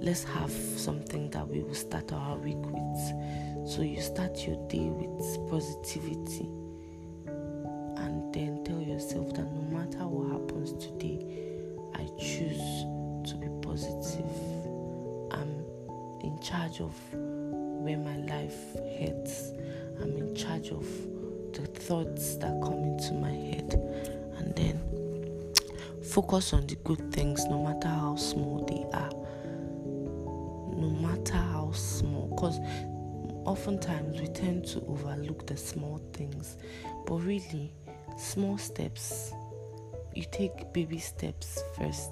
[0.00, 3.68] let's have something that we will start our week with.
[3.68, 6.48] So you start your day with positivity
[8.00, 11.20] and then tell yourself that no matter what happens today,
[11.94, 12.84] I choose
[13.30, 14.30] to be positive.
[15.30, 15.64] I'm
[16.22, 19.52] in charge of where my life heads.
[20.00, 20.86] I'm in charge of
[21.52, 23.74] the thoughts that come into my head.
[24.38, 24.80] And then
[26.02, 29.10] focus on the good things, no matter how small they are.
[30.74, 32.28] No matter how small.
[32.28, 32.58] Because
[33.44, 36.56] oftentimes we tend to overlook the small things.
[37.06, 37.72] But really,
[38.16, 39.32] small steps,
[40.14, 42.10] you take baby steps first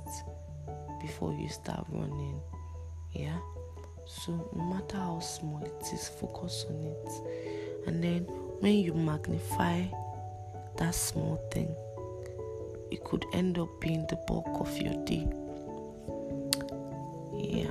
[1.00, 2.40] before you start running.
[3.12, 3.38] Yeah?
[4.06, 7.86] So, no matter how small it is, focus on it.
[7.86, 8.22] And then,
[8.60, 9.84] when you magnify
[10.76, 11.74] that small thing,
[12.90, 15.28] it could end up being the bulk of your day.
[17.34, 17.70] Yeah,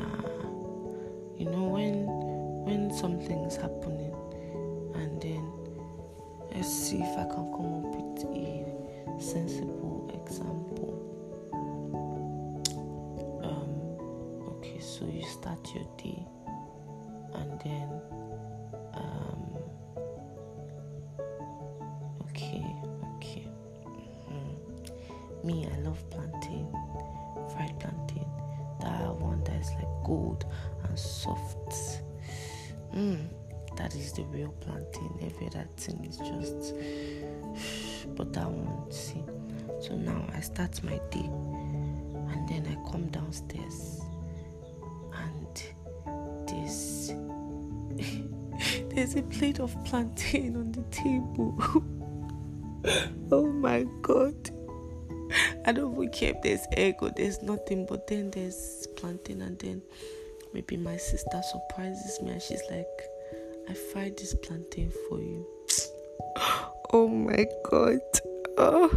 [1.38, 2.06] you know when
[2.66, 4.14] when something's happening,
[4.96, 5.57] and then
[6.54, 10.94] let's see if I can come up with a sensible example.
[13.44, 16.26] Um, okay, so you start your day
[17.36, 18.02] and then
[18.94, 19.58] um,
[22.30, 22.64] okay
[23.18, 23.48] okay
[23.86, 25.48] mm-hmm.
[25.48, 26.68] me i love plantain
[27.54, 28.26] fried plantain
[28.82, 30.46] that one that is like gold
[30.84, 32.02] and soft
[32.96, 33.27] mm,
[33.88, 36.74] that is the real plantain every other thing is just
[38.16, 39.24] but that one see
[39.80, 41.30] so now i start my day
[42.32, 44.02] and then i come downstairs
[45.14, 45.64] and
[46.48, 47.14] this
[48.90, 51.56] there's a plate of plantain on the table.
[53.32, 54.36] oh my god.
[55.66, 59.60] I don't even care if there's egg or there's nothing, but then there's plantain, and
[59.60, 59.82] then
[60.54, 62.88] maybe my sister surprises me and she's like,
[63.70, 65.46] I fried this plantain for you.
[66.94, 68.00] oh my god.
[68.58, 68.90] Oh.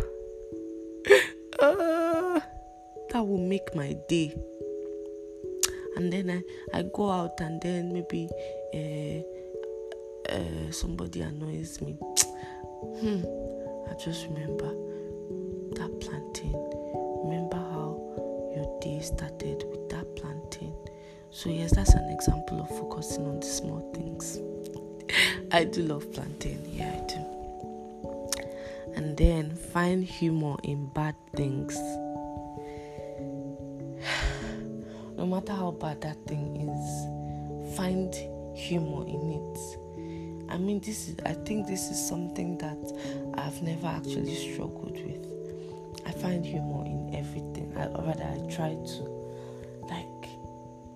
[1.58, 2.40] Uh,
[3.10, 4.34] that will make my day.
[5.96, 8.28] And then I, I go out and then maybe
[8.72, 9.22] uh,
[10.32, 11.92] uh, somebody annoys me.
[13.00, 13.24] hmm.
[13.90, 14.72] I just remember
[15.74, 16.54] that plantain.
[17.24, 17.98] Remember how
[18.54, 20.69] your day started with that plantain.
[21.32, 24.40] So, yes, that's an example of focusing on the small things.
[25.52, 27.24] I do love plantain, yeah, I do.
[28.96, 31.76] And then find humor in bad things.
[35.16, 38.12] no matter how bad that thing is, find
[38.56, 39.58] humor in it.
[40.50, 42.92] I mean, this is, I think this is something that
[43.34, 45.24] I've never actually struggled with.
[46.04, 47.72] I find humor in everything.
[47.76, 49.19] I, rather, I try to.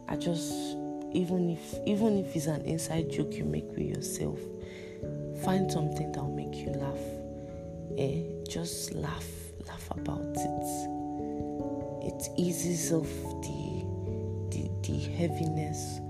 [0.09, 0.53] I just,
[1.13, 4.39] even if, even if it's an inside joke you make with yourself,
[5.45, 6.99] find something that will make you laugh.
[7.99, 8.23] Eh?
[8.49, 9.27] Just laugh,
[9.67, 12.07] laugh about it.
[12.07, 13.09] It eases off
[13.43, 13.85] the,
[14.51, 16.01] the, the heaviness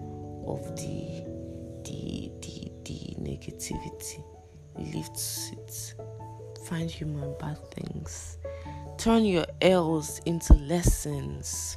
[0.46, 1.24] of the,
[1.84, 4.22] the, the, the negativity.
[4.94, 5.94] Lifts it.
[6.66, 8.38] Find humor in bad things
[9.04, 11.76] turn your L's into lessons.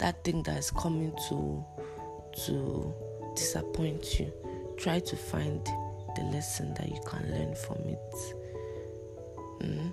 [0.00, 1.64] That thing that is coming to
[2.46, 2.94] to
[3.36, 4.32] disappoint you,
[4.78, 5.62] try to find
[6.16, 8.14] the lesson that you can learn from it.
[9.60, 9.92] Mm?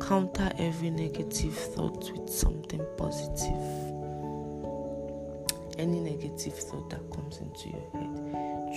[0.00, 3.62] Counter every negative thought with something positive.
[5.78, 8.16] Any negative thought that comes into your head,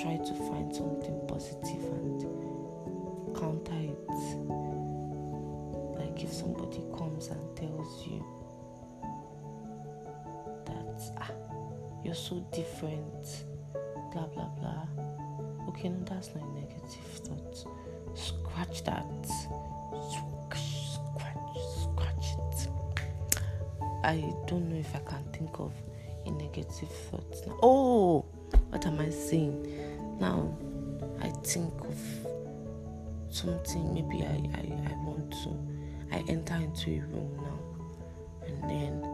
[0.03, 2.21] try to find something positive and
[3.35, 4.09] counter it
[5.97, 8.38] Like if somebody comes and tells you
[11.17, 11.31] ah,
[12.03, 13.45] you're so different,
[14.11, 14.85] blah blah blah.
[15.69, 17.65] Okay, no, that's not a negative thought.
[18.17, 19.05] Scratch that.
[20.11, 20.63] Scratch,
[21.81, 22.67] scratch it.
[24.03, 25.73] I don't know if I can think of
[26.25, 27.47] a negative thought.
[27.61, 28.25] Oh,
[28.69, 29.67] what am I saying?
[30.19, 30.55] Now
[31.21, 31.97] I think of
[33.29, 35.49] something maybe I, I, I want to
[36.11, 37.59] I enter into a room now
[38.45, 39.08] and then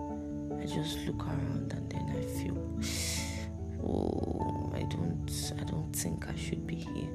[0.75, 2.57] just look around and then I feel
[3.81, 7.09] oh I don't I don't think I should be here.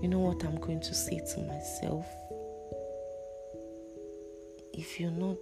[0.00, 2.06] You know what I'm going to say to myself?
[4.72, 5.36] If you're not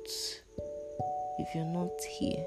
[1.38, 2.44] if you're not here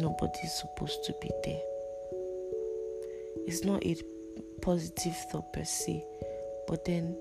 [0.00, 1.60] nobody's supposed to be there.
[3.46, 3.94] It's not a
[4.62, 6.02] positive thought per se,
[6.66, 7.14] but then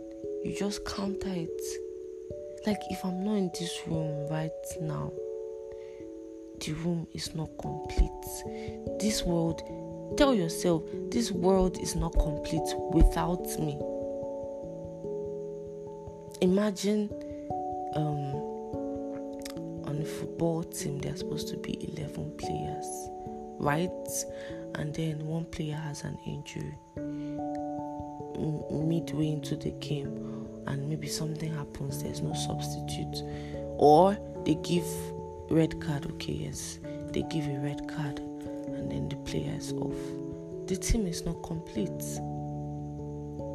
[0.45, 1.88] you just counter it.
[2.65, 4.51] Like if I'm not in this room right
[4.81, 5.11] now,
[6.59, 8.11] the room is not complete.
[8.99, 9.61] This world,
[10.17, 13.79] tell yourself, this world is not complete without me.
[16.41, 17.09] Imagine
[17.95, 18.35] um,
[19.87, 23.09] on a football team, there are supposed to be 11 players,
[23.59, 23.89] right?
[24.75, 26.77] And then one player has an injury
[28.89, 30.38] midway into the game
[30.69, 33.23] and maybe something happens, there's no substitute,
[33.77, 34.85] or they give
[35.49, 36.05] red card.
[36.11, 36.79] Okay, yes,
[37.11, 39.97] they give a red card, and then the player is off.
[40.67, 41.89] The team is not complete.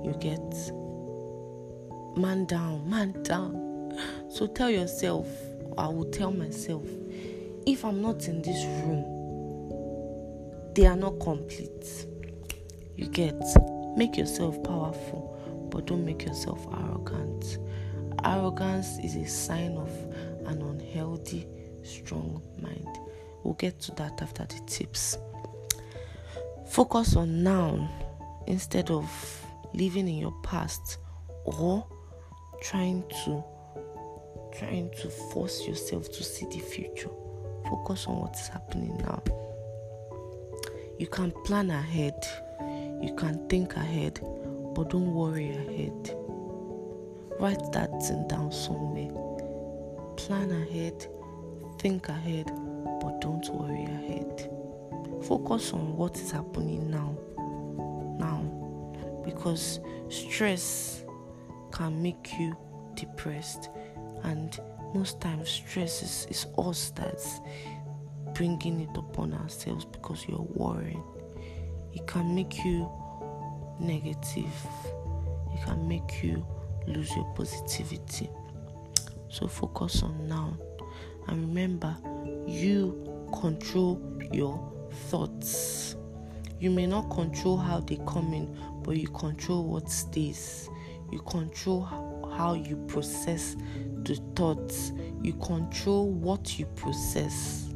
[0.05, 0.71] You get
[2.19, 3.97] man down, man down.
[4.29, 5.27] So tell yourself,
[5.79, 6.85] I will tell myself,
[7.67, 9.05] if I'm not in this room,
[10.75, 12.07] they are not complete.
[12.97, 13.41] You get
[13.97, 15.34] Make yourself powerful,
[15.75, 17.59] but don't make yourself arrogant.
[18.25, 19.91] Arrogance is a sign of
[20.47, 21.49] an unhealthy,
[21.83, 22.87] strong mind.
[23.43, 25.19] We'll get to that after the tips.
[26.71, 27.91] Focus on now
[28.47, 29.11] instead of
[29.75, 30.99] living in your past
[31.45, 31.85] or
[32.63, 33.43] trying to
[34.57, 37.11] trying to force yourself to see the future.
[37.65, 39.21] Focus on what's happening now.
[41.01, 42.25] You can plan ahead
[43.05, 44.19] you can think ahead,
[44.75, 46.17] but don't worry ahead.
[47.41, 49.11] Write that thing down somewhere.
[50.17, 51.07] Plan ahead,
[51.79, 52.47] think ahead,
[53.01, 54.51] but don't worry ahead.
[55.25, 57.17] Focus on what is happening now.
[58.19, 59.23] Now.
[59.25, 61.05] Because stress
[61.73, 62.57] can make you
[62.95, 63.71] depressed,
[64.23, 64.59] and
[64.95, 67.41] most times, stress is, is us that's
[68.35, 71.03] bringing it upon ourselves because you're worrying.
[71.93, 72.91] It can make you
[73.81, 74.53] negative,
[75.53, 76.47] it can make you
[76.87, 78.31] lose your positivity.
[79.29, 80.57] So focus on now.
[81.29, 81.97] And remember,
[82.47, 84.01] you control
[84.33, 84.73] your
[85.09, 85.97] thoughts.
[86.61, 90.69] You may not control how they come in, but you control what stays.
[91.11, 91.83] You control
[92.37, 93.57] how you process
[94.03, 94.93] the thoughts.
[95.23, 97.73] You control what you process.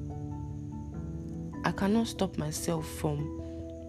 [1.65, 3.38] I cannot stop myself from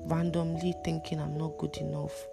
[0.10, 2.28] randomly thinking I'm not good enough,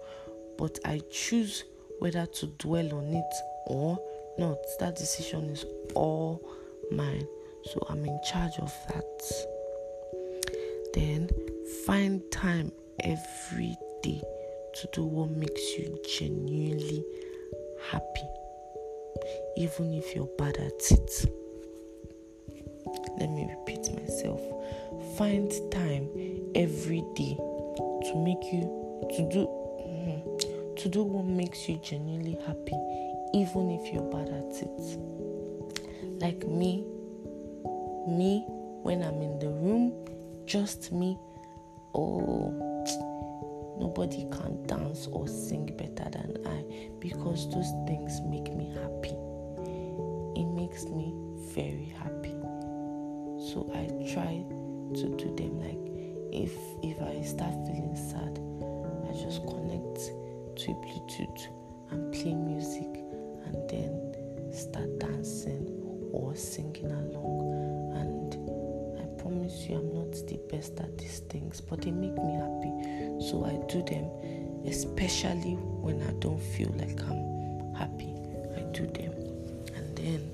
[0.57, 1.63] but I choose
[1.99, 3.33] whether to dwell on it
[3.67, 3.99] or
[4.37, 4.57] not.
[4.79, 6.41] That decision is all
[6.91, 7.27] mine.
[7.65, 9.31] So I'm in charge of that.
[10.93, 11.29] Then
[11.85, 12.71] find time
[13.03, 14.21] every day
[14.75, 17.03] to do what makes you genuinely
[17.91, 18.27] happy,
[19.57, 21.31] even if you're bad at it.
[23.19, 24.41] Let me repeat myself.
[25.17, 26.09] Find time
[26.55, 27.37] every day
[28.07, 28.61] to make you
[29.15, 32.75] to do mm-hmm, to do what makes you genuinely happy,
[33.33, 34.99] even if you're bad at it.
[36.21, 36.85] Like me,
[38.07, 38.43] me
[38.83, 39.93] when I'm in the room,
[40.45, 41.17] just me.
[41.93, 42.53] Oh,
[43.79, 46.63] nobody can dance or sing better than I
[46.99, 49.15] because those things make me happy.
[50.39, 51.13] It makes me
[51.53, 52.35] very happy.
[53.51, 54.43] So I try
[54.95, 55.96] to do them like
[56.31, 56.53] if
[56.83, 58.39] if I start feeling sad,
[59.09, 59.97] I just connect
[60.57, 61.47] to Bluetooth
[61.91, 63.03] and play music
[63.45, 65.67] and then start dancing
[66.11, 67.93] or singing along.
[67.95, 72.33] And I promise you, I'm not the best at these things, but they make me
[72.33, 72.71] happy.
[73.29, 74.09] So I do them,
[74.65, 78.13] especially when I don't feel like I'm happy.
[78.55, 79.13] I do them.
[79.75, 80.31] And then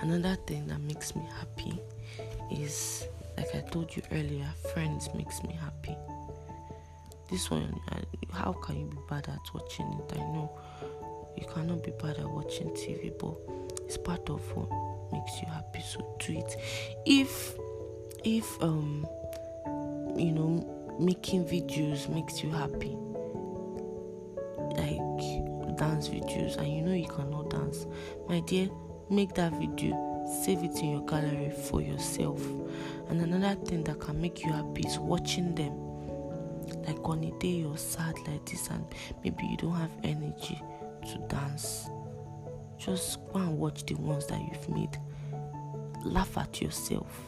[0.00, 1.78] another thing that makes me happy
[2.50, 5.96] is like I told you earlier, friends makes me happy.
[7.30, 7.80] This one,
[8.32, 10.12] how can you be bad at watching it?
[10.16, 10.50] I know
[11.36, 13.34] you cannot be bad at watching TV, but
[13.84, 14.68] it's part of what
[15.12, 15.80] makes you happy.
[15.80, 16.56] So do it.
[17.04, 17.54] If
[18.24, 19.06] if um
[20.16, 22.96] you know making videos makes you happy,
[24.76, 27.86] like dance videos, and you know you cannot dance,
[28.28, 28.68] my dear,
[29.10, 30.02] make that video.
[30.44, 32.40] Save it in your gallery for yourself.
[33.08, 35.74] And another thing that can make you happy is watching them.
[36.84, 38.84] Like on a day you're sad like this, and
[39.22, 40.60] maybe you don't have energy
[41.12, 41.88] to dance
[42.78, 44.98] just go and watch the ones that you've made.
[46.04, 47.20] Laugh at yourself.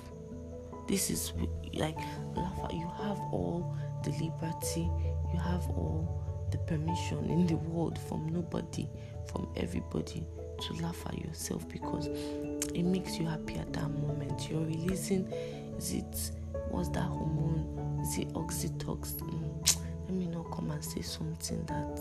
[0.87, 1.33] This is
[1.75, 1.99] like
[2.35, 4.89] laugh at you have all the liberty,
[5.33, 8.89] you have all the permission in the world from nobody,
[9.31, 10.25] from everybody
[10.61, 14.49] to laugh at yourself because it makes you happy at that moment.
[14.49, 15.31] You're releasing
[15.79, 16.31] is it
[16.71, 18.01] what's that hormone?
[18.03, 19.31] Is it oxytocin?
[19.31, 21.97] Mm let me not come and say something that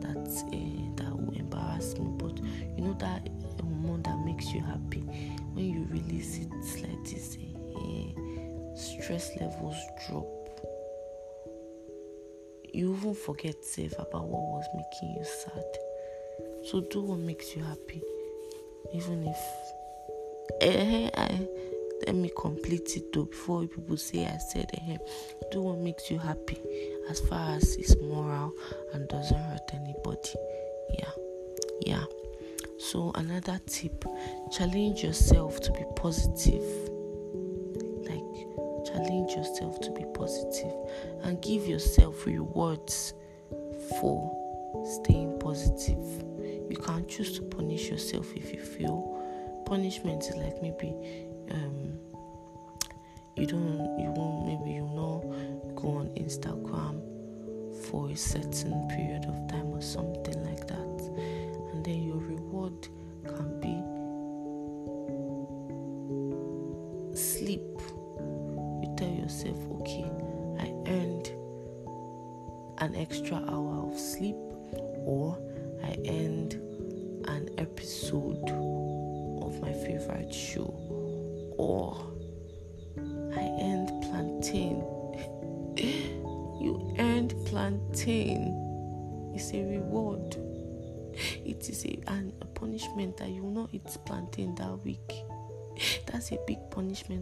[0.00, 3.28] that uh, that will embarrass me but you know that
[3.60, 5.00] hormone that makes you happy
[5.52, 6.50] when you release it
[6.80, 7.36] like this
[7.76, 9.76] uh, stress levels
[10.08, 10.26] drop
[12.72, 15.64] you even forget safe about what was making you sad
[16.64, 18.02] so do what makes you happy
[18.94, 19.36] even if
[20.62, 21.46] eh, I,
[22.06, 24.96] let me complete it though before people say I said eh,
[25.50, 26.58] do what makes you happy
[27.08, 28.52] as far as it's moral
[28.92, 30.34] and doesn't hurt anybody.
[30.98, 31.10] Yeah,
[31.86, 32.04] yeah.
[32.78, 34.04] So, another tip
[34.50, 36.64] challenge yourself to be positive.
[38.08, 40.74] Like, challenge yourself to be positive
[41.22, 43.14] and give yourself rewards
[44.00, 44.38] for
[45.02, 46.24] staying positive.
[46.70, 49.22] You can choose to punish yourself if you feel
[49.66, 50.94] punishment is like maybe
[51.50, 51.98] um,
[53.36, 55.22] you don't you won't maybe you know
[55.74, 57.00] go on Instagram
[57.86, 60.78] for a certain period of time or something like that.
[61.72, 62.88] And then your reward
[63.24, 63.81] can be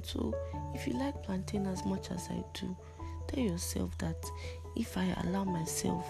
[0.00, 0.06] punishment.
[0.06, 0.34] So,
[0.74, 2.76] if you like plantain as much as I do,
[3.28, 4.24] tell yourself that
[4.76, 6.06] if I allow myself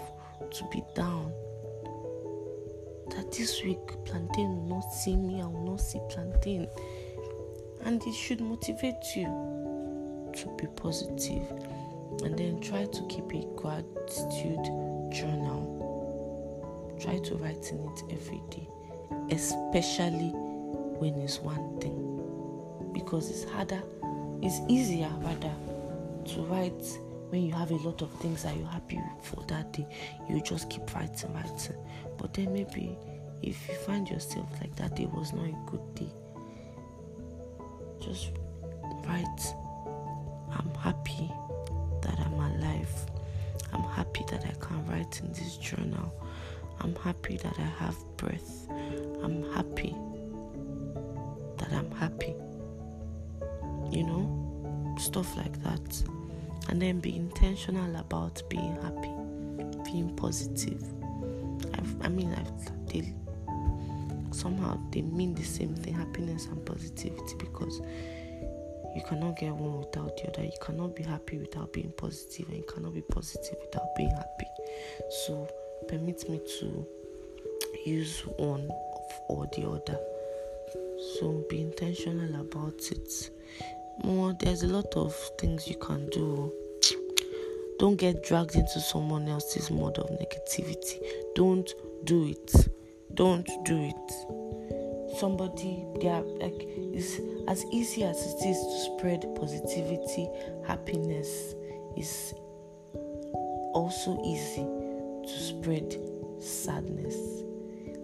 [0.51, 1.31] to be down,
[3.09, 6.67] that this week plantain will not see me, I will not see plantain
[7.83, 9.25] And it should motivate you
[10.37, 11.49] to be positive.
[12.23, 14.65] And then try to keep a gratitude
[15.11, 15.79] journal.
[17.01, 18.67] Try to write in it every day,
[19.31, 20.31] especially
[20.99, 22.10] when it's one thing.
[22.93, 23.81] Because it's harder,
[24.41, 25.53] it's easier rather
[26.25, 26.83] to write
[27.29, 29.87] when you have a lot of things that you're happy for that day.
[30.29, 31.75] You just keep writing, writing.
[32.17, 32.97] But then maybe
[33.41, 36.11] if you find yourself like that day was not a good day,
[38.01, 38.31] just
[39.07, 39.55] write,
[40.51, 41.31] I'm happy
[42.01, 43.05] that I'm alive.
[43.73, 46.13] I'm happy that I can write in this journal.
[46.81, 48.67] I'm happy that I have breath.
[49.23, 49.95] I'm happy
[51.57, 52.35] that I'm happy.
[53.91, 56.03] You know, stuff like that.
[56.69, 59.11] And then be intentional about being happy,
[59.83, 60.83] being positive.
[61.73, 63.13] I've, I mean, I've, they,
[64.31, 67.81] somehow they mean the same thing happiness and positivity because
[68.95, 70.43] you cannot get one without the other.
[70.43, 74.47] You cannot be happy without being positive, and you cannot be positive without being happy.
[75.25, 75.47] So,
[75.87, 76.87] permit me to
[77.85, 78.69] use one
[79.29, 79.99] or the other.
[81.19, 83.29] So, be intentional about it.
[84.03, 86.51] More, there's a lot of things you can do.
[87.79, 90.99] Don't get dragged into someone else's mode of negativity.
[91.35, 91.73] Don't
[92.03, 92.69] do it.
[93.13, 95.17] Don't do it.
[95.17, 100.29] Somebody, they are like, it's as easy as it is to spread positivity,
[100.65, 101.55] happiness
[101.97, 102.33] is
[103.73, 105.95] also easy to spread
[106.39, 107.15] sadness.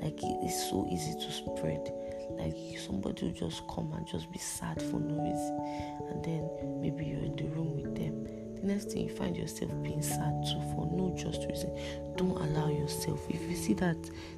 [0.01, 1.91] Like it is so easy to spread.
[2.31, 7.05] Like somebody will just come and just be sad for no reason, and then maybe
[7.05, 8.25] you're in the room with them.
[8.55, 11.75] The next thing you find yourself being sad too for no just reason.
[12.15, 13.19] Don't allow yourself.
[13.29, 13.97] If you see that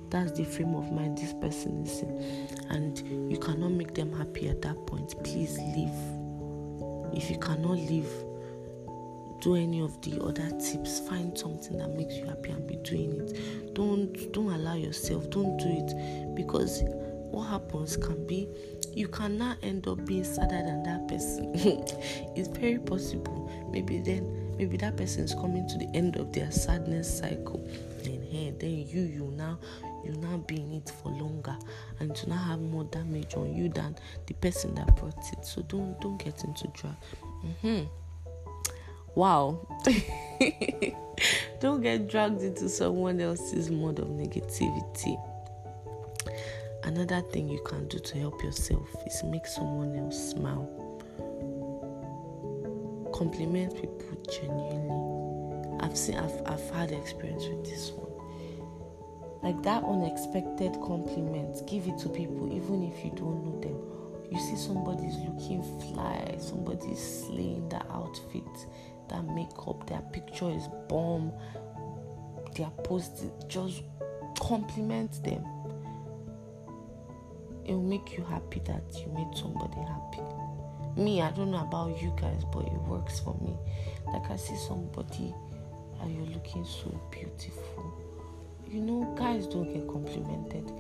[0.10, 4.50] that's the frame of mind this person is in, and you cannot make them happy
[4.50, 5.94] at that point, please leave.
[7.14, 8.10] If you cannot leave,
[9.42, 13.14] do any of the other tips find something that makes you happy and be doing
[13.22, 16.84] it don't don't allow yourself don't do it because
[17.32, 18.48] what happens can be
[18.94, 21.54] you cannot end up being sadder than that person.
[22.36, 23.50] It's very possible.
[23.72, 27.66] Maybe then maybe that person is coming to the end of their sadness cycle.
[28.04, 29.60] And hey, then you you now
[30.04, 31.58] you now be in it for longer
[32.00, 33.96] and to now have more damage on you than
[34.28, 35.46] the person that brought it.
[35.46, 36.96] So don't don't get into drag.
[37.64, 37.86] Mm-hmm.
[39.16, 39.66] wow.
[41.60, 45.18] Don't get dragged into someone else's mode of negativity
[46.90, 50.68] another thing you can do to help yourself is make someone else smile.
[53.14, 55.78] Compliment people genuinely.
[55.82, 58.10] I've seen i've, I've had experience with this one.
[59.44, 63.78] Like that unexpected compliment give it to people even if you don't know them.
[64.32, 65.62] You see somebody's looking
[65.94, 68.44] fly somebody's slaying the outfit
[69.10, 71.32] that makeup their picture is bomb
[72.56, 73.84] their post just
[74.40, 75.46] compliment them
[77.70, 80.24] it will make you happy that you made somebody happy.
[81.00, 83.56] Me i don't know about you guys but it works for me.
[84.12, 85.34] Like i see somebody
[86.02, 87.94] and you're looking so beautiful.
[88.68, 90.72] You know guys don't get complimented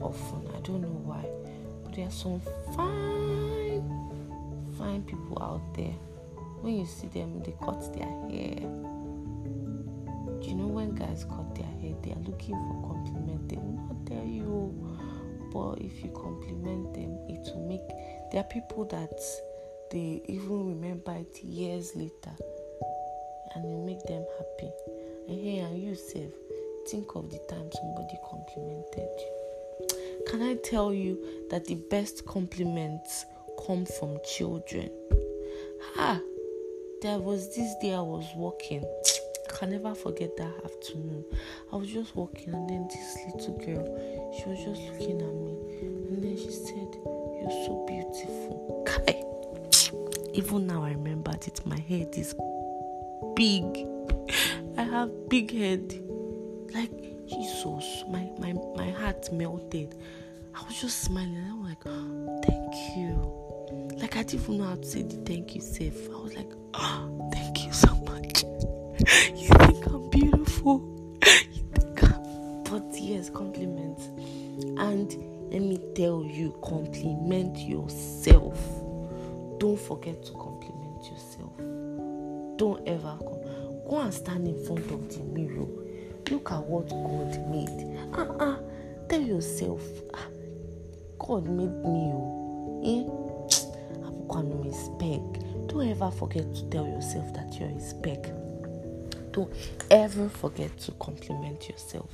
[0.00, 0.48] often.
[0.56, 1.24] I don't know why.
[1.84, 2.40] But there are some
[2.74, 3.86] fine
[4.76, 5.94] fine people out there.
[6.60, 8.66] When you see them they cut their hair.
[10.40, 13.48] Do you know when guys cut their hair they are looking for compliment?
[13.48, 14.91] They will not tell you oh,
[15.52, 17.86] but if you compliment them it will make
[18.30, 19.20] there are people that
[19.90, 22.32] they even remember it years later
[23.54, 24.72] and it make them happy.
[25.28, 26.32] And hey and you self
[26.88, 30.24] think of the time somebody complimented you.
[30.26, 33.26] Can i tell you that the best compliments
[33.66, 34.90] come from children?
[35.96, 36.20] Ah
[37.02, 38.84] there was this day i was walking
[39.52, 41.24] can never forget that afternoon.
[41.72, 45.52] I was just walking, and then this little girl, she was just looking at me,
[46.08, 49.22] and then she said, "You're so beautiful." Kai.
[50.34, 51.64] Even now, I remembered it.
[51.66, 52.34] My head is
[53.36, 53.86] big.
[54.78, 55.92] I have big head.
[56.74, 59.94] Like Jesus, my my my heart melted.
[60.54, 61.36] I was just smiling.
[61.36, 61.82] And I'm like,
[62.46, 63.42] "Thank you."
[64.00, 66.08] Like I didn't even know how to say the thank you, safe.
[66.10, 67.51] I was like, "Oh, thank
[72.70, 74.06] But yes, compliments.
[74.78, 75.10] And
[75.52, 78.58] let me tell you, compliment yourself.
[79.58, 81.56] Don't forget to compliment yourself.
[82.56, 83.16] Don't ever.
[83.88, 85.66] Go and stand in front of the mirror.
[86.30, 87.98] Look at what God made.
[88.14, 88.58] Uh-uh.
[89.08, 89.82] Tell yourself,
[90.14, 90.26] ah,
[91.18, 92.12] God made me.
[92.84, 93.22] Eh?
[95.92, 98.41] ever forget to tell yourself that you're a speck.
[99.32, 99.52] Don't
[99.90, 102.10] ever forget to compliment yourself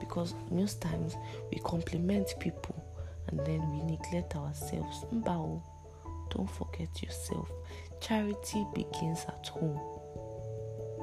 [0.00, 1.16] because most times
[1.50, 2.84] we compliment people
[3.28, 5.04] and then we neglect ourselves.
[5.14, 5.62] Mbao,
[6.30, 7.50] don't forget yourself.
[8.00, 9.80] Charity begins at home.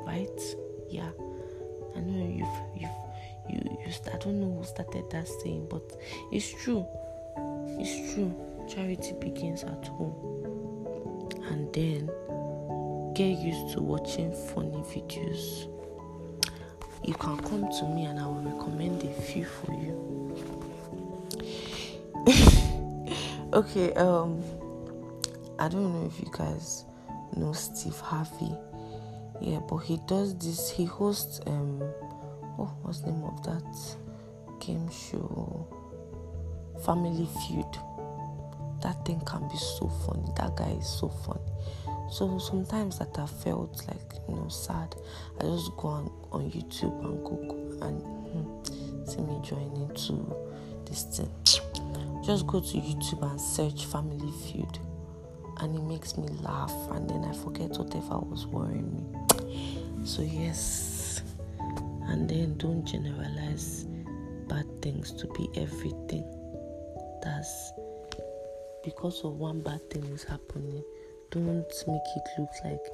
[0.05, 0.39] Right?
[0.89, 1.09] Yeah.
[1.95, 2.89] I know you've you've
[3.49, 5.83] you you I don't know who started that saying, but
[6.31, 6.85] it's true.
[7.79, 8.33] It's true.
[8.67, 10.15] Charity begins at home.
[11.49, 12.09] And then
[13.15, 15.71] get used to watching funny videos.
[17.05, 20.35] You can come to me and I will recommend a few for you.
[23.53, 24.43] okay, um
[25.57, 26.83] I don't know if you guys
[27.37, 28.51] know Steve Harvey.
[29.39, 31.81] Yeah, but he does this he hosts um
[32.59, 33.95] oh what's the name of that
[34.59, 35.65] game show?
[36.85, 37.77] Family Feud.
[38.81, 40.27] That thing can be so funny.
[40.35, 41.54] That guy is so funny.
[42.09, 44.95] So sometimes that I felt like you know sad,
[45.39, 50.35] I just go on, on YouTube and Google and hmm, see me joining to
[50.85, 51.31] this thing.
[52.23, 54.79] Just go to YouTube and search Family Feud,
[55.57, 60.05] and it makes me laugh, and then I forget whatever was worrying me.
[60.05, 61.21] So yes,
[62.07, 63.85] and then don't generalize
[64.47, 66.25] bad things to be everything.
[67.23, 67.73] That's
[68.83, 70.83] because of one bad thing is happening
[71.35, 72.85] don't make it look like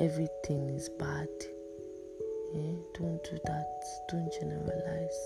[0.00, 1.28] everything is bad.
[2.54, 3.82] Yeah, don't do that.
[4.08, 5.18] Don't generalize.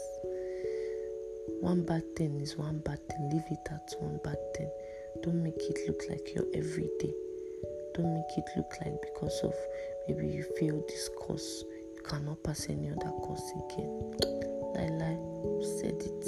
[1.60, 3.28] One bad thing is one bad thing.
[3.28, 4.70] Leave it at one bad thing.
[5.22, 7.12] Don't make it look like your everyday.
[7.94, 9.54] Don't make it look like because of
[10.08, 11.64] maybe you failed this course,
[11.94, 14.14] you cannot pass any other course again.
[14.74, 15.18] Lie, lie.
[15.42, 16.26] Who said it?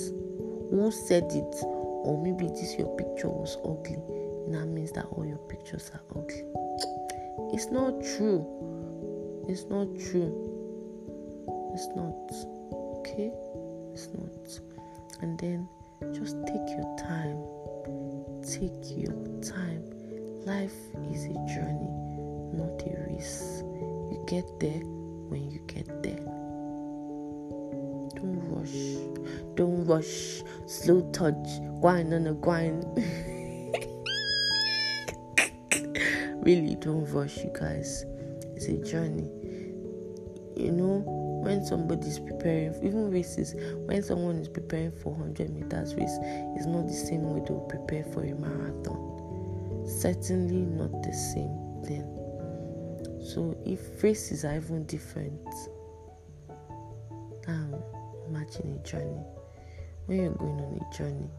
[0.71, 1.55] Who said it?
[1.65, 6.45] Or maybe this your picture was ugly that means that all your pictures are ugly.
[7.53, 8.45] It's not true.
[9.49, 10.33] It's not true.
[11.75, 12.15] It's not.
[12.99, 13.33] Okay?
[13.93, 14.61] It's not.
[15.23, 15.69] And then
[16.13, 17.39] just take your time.
[18.43, 19.85] Take your time.
[20.45, 20.77] Life
[21.11, 21.95] is a journey,
[22.53, 23.63] not a race.
[23.63, 24.83] You get there
[25.31, 26.21] when you get there.
[28.15, 29.55] Don't rush.
[29.55, 30.43] Don't rush.
[30.67, 31.49] Slow touch.
[31.81, 32.85] Grind on a grind.
[36.45, 38.05] really don't rush you guys.
[38.55, 39.31] It's a journey.
[40.57, 41.03] You know
[41.45, 43.55] when somebody's preparing even races
[43.87, 46.17] when someone is preparing for 100 meters race
[46.57, 49.85] it's not the same way they'll prepare for a marathon.
[49.87, 52.09] Certainly not the same thing.
[53.21, 55.43] So if races are even different
[57.47, 57.83] now
[58.29, 59.25] imagine a journey.
[60.07, 61.31] When you're going on a journey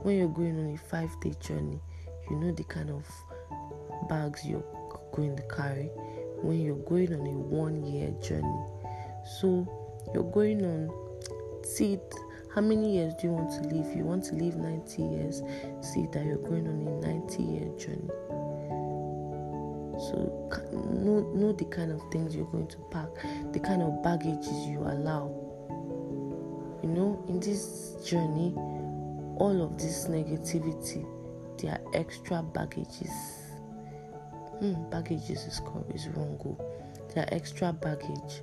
[0.00, 1.80] when you're going on a five day journey
[2.30, 3.04] you know the kind of
[4.08, 4.64] bags you're
[5.12, 5.90] going to carry
[6.42, 8.66] when you're going on a one year journey.
[9.40, 9.66] So
[10.12, 10.90] you're going on,
[11.64, 11.98] see
[12.54, 13.96] how many years do you want to live?
[13.96, 15.42] You want to live 90 years,
[15.80, 18.10] see that you're going on a 90 year journey.
[19.98, 23.08] So know, know the kind of things you're going to pack,
[23.52, 25.38] the kind of baggages you allow.
[26.82, 28.52] You know, in this journey,
[29.38, 31.06] all of this negativity,
[31.58, 33.41] they are extra baggages
[34.62, 36.38] mm, baggage is, is wrong.
[36.42, 36.56] Go.
[36.58, 37.08] Oh.
[37.14, 38.42] There are extra baggage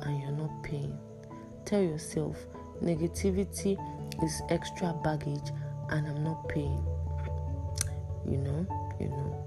[0.00, 0.98] and you're not paying.
[1.64, 2.36] Tell yourself
[2.82, 3.78] negativity
[4.24, 5.52] is extra baggage
[5.90, 6.84] and I'm not paying.
[8.26, 8.66] You know,
[8.98, 9.44] you know.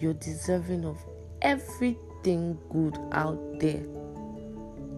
[0.00, 0.98] You're deserving of
[1.42, 3.82] everything good out there.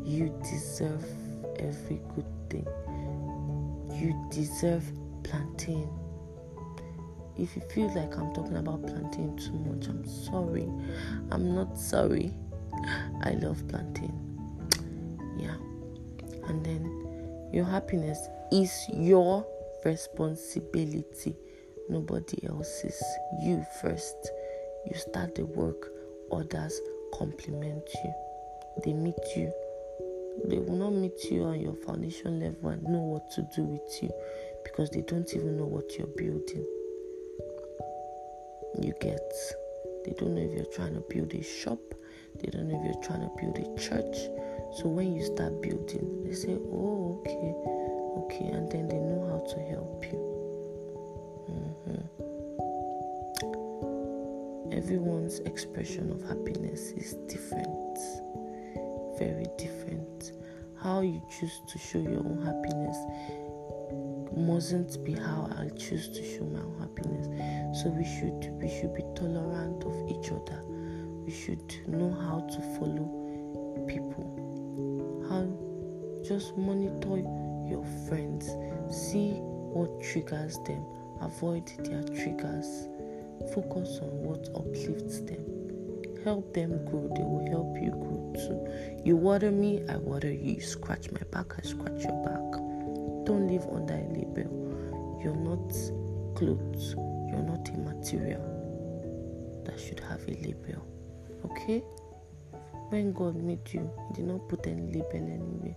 [0.05, 1.05] You deserve
[1.59, 2.66] every good thing.
[3.93, 4.85] You deserve
[5.25, 5.91] plantain
[7.37, 10.68] if you feel like I'm talking about plantain too much, I'm sorry.
[11.32, 12.32] I'm not sorry.
[13.22, 14.14] I love plantain.
[15.37, 15.57] Yeah.
[16.49, 19.45] And then your happiness is your
[19.85, 21.37] responsibility,
[21.89, 23.03] nobody else's.
[23.43, 24.30] You first.
[24.87, 25.89] You start the work,
[26.30, 26.78] others
[27.14, 28.14] compliment you.
[28.85, 29.53] They meet you.
[30.47, 34.03] They will not meet you on your foundation level and know what to do with
[34.03, 34.11] you
[34.62, 36.66] because they don't even know what you're building
[38.83, 39.33] you get.
[40.05, 41.81] They don't know if you're trying to build a shop,
[42.41, 44.16] they don't know if you're trying to build a church.
[44.77, 47.55] So when you start building, they say, Oh, okay,
[48.25, 50.18] okay, and then they know how to help you.
[51.51, 52.25] Mm-hmm.
[54.72, 57.99] Everyone's expression of happiness is different,
[59.18, 60.33] very different.
[60.83, 62.97] How you choose to show your own happiness
[64.37, 67.26] mustn't be how I choose to show my happiness.
[67.82, 70.62] So we should we should be tolerant of each other.
[71.24, 73.07] We should know how to follow
[73.89, 74.26] people.
[75.28, 75.47] How
[76.26, 77.18] just monitor
[77.68, 78.47] your friends.
[78.91, 79.32] See
[79.74, 80.85] what triggers them.
[81.20, 82.89] Avoid their triggers.
[83.55, 85.45] Focus on what uplifts them.
[86.24, 89.03] Help them grow, they will help you grow too.
[89.05, 90.55] You water me, I water you.
[90.55, 92.64] You scratch my back, I scratch your back.
[93.25, 95.20] Don't live under a label.
[95.22, 95.72] You're not
[96.37, 96.95] clothes,
[97.31, 100.85] you're not a material that should have a label.
[101.47, 101.83] Okay?
[102.91, 105.77] When God made you, He did not put any label anywhere.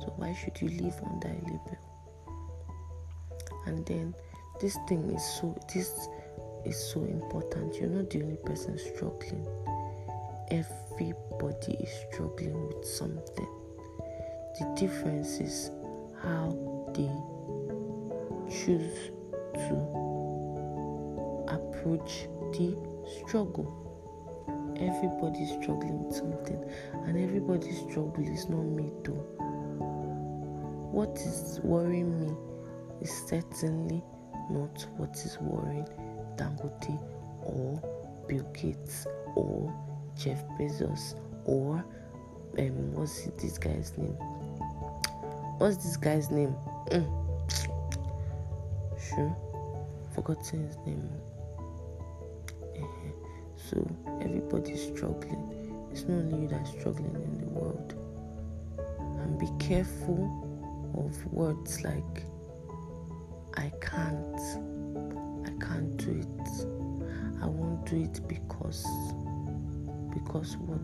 [0.00, 1.78] So why should you live under a label?
[3.66, 4.14] And then
[4.60, 6.08] this thing is so this
[6.64, 7.74] is so important.
[7.76, 9.46] You're not the only person struggling.
[10.50, 13.48] Everybody is struggling with something.
[14.58, 15.70] The difference is
[16.22, 16.56] how
[16.94, 17.10] they
[18.50, 19.10] choose
[19.54, 19.74] to
[21.48, 22.76] approach the
[23.26, 23.78] struggle.
[24.80, 26.64] Everybody's struggling with something,
[27.06, 29.20] and everybody's struggle is not me too.
[30.92, 32.34] What is worrying me
[33.00, 34.02] is certainly
[34.50, 35.86] not what is worrying
[36.36, 37.00] Dangote
[37.42, 37.80] or
[38.28, 39.72] Bill Gates or
[40.16, 41.14] Jeff Bezos
[41.44, 41.84] or
[42.58, 44.16] um what's this guy's name?
[45.58, 46.54] What's this guy's name?
[46.90, 47.06] Mm.
[48.98, 49.36] Sure,
[50.14, 51.08] forgotten his name.
[52.76, 53.12] Uh-huh.
[53.56, 53.86] So
[54.20, 55.88] everybody's struggling.
[55.92, 57.94] It's not only you that's struggling in the world.
[58.98, 60.42] And be careful
[60.96, 62.24] of words like
[63.56, 64.40] I can't
[65.46, 66.66] I can't do it.
[67.42, 68.86] I won't do it because
[70.14, 70.80] because what?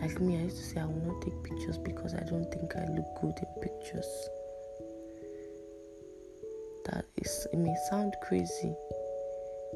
[0.00, 2.76] Like me, I used to say I will not take pictures because I don't think
[2.76, 4.28] I look good pictures.
[6.86, 8.74] That is it may sound crazy.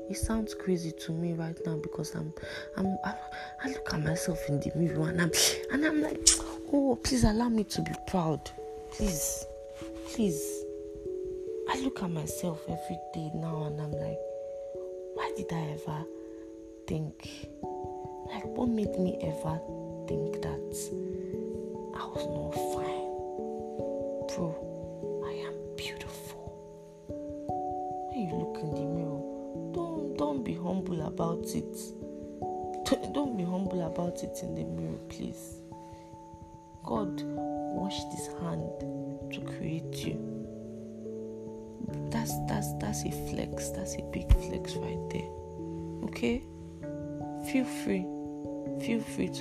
[0.09, 2.33] It sounds crazy to me right now because I'm
[2.77, 3.15] I'm I,
[3.65, 5.33] I look at myself in the mirror and I'm
[5.73, 6.21] and I'm like,
[6.73, 8.51] oh please allow me to be proud.
[8.93, 9.47] Please.
[10.13, 10.65] Please.
[11.69, 14.19] I look at myself every day now and I'm like,
[15.15, 16.05] why did I ever
[16.89, 17.15] think,
[18.27, 19.61] like, what made me ever
[20.09, 20.75] think that
[21.97, 23.00] I was not fine?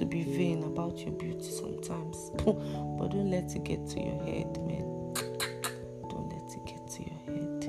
[0.09, 2.31] Be vain about your beauty sometimes.
[2.97, 5.13] But don't let it get to your head man.
[6.09, 7.59] Don't let it get to your head.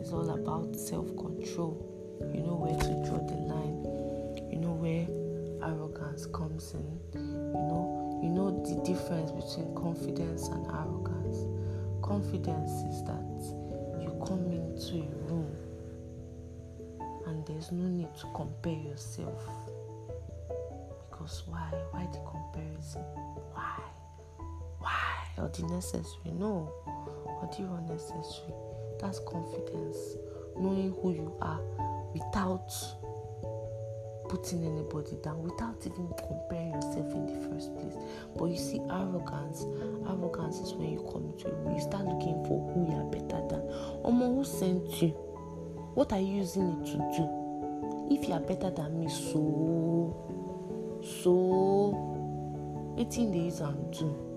[0.00, 1.86] It's all about self-control.
[2.34, 3.84] You know where to draw the line.
[4.50, 5.06] You know where
[5.62, 7.00] arrogance comes in.
[7.14, 11.46] You know you know the difference between confidence and arrogance.
[12.02, 15.56] Confidence is that you come into a room
[17.26, 19.42] and there's no need to compare yourself.
[21.20, 21.70] Because why?
[21.90, 23.02] Why the comparison?
[23.52, 23.78] Why?
[24.78, 25.12] Why?
[25.36, 26.32] Or the necessary?
[26.32, 26.72] No.
[26.86, 28.54] Or the unnecessary?
[28.98, 29.98] That's confidence.
[30.56, 31.60] Knowing who you are
[32.14, 32.72] without
[34.30, 37.96] putting anybody down without even comparing yourself in the first place.
[38.38, 39.66] But you see, arrogance,
[40.08, 43.42] arrogance is when you come into a you start looking for who you are better
[43.48, 43.60] than.
[44.06, 45.08] Omo, who sent you?
[45.94, 48.06] What are you using it to do?
[48.10, 50.30] If you are better than me, so,
[51.02, 54.30] so, eating the use and do.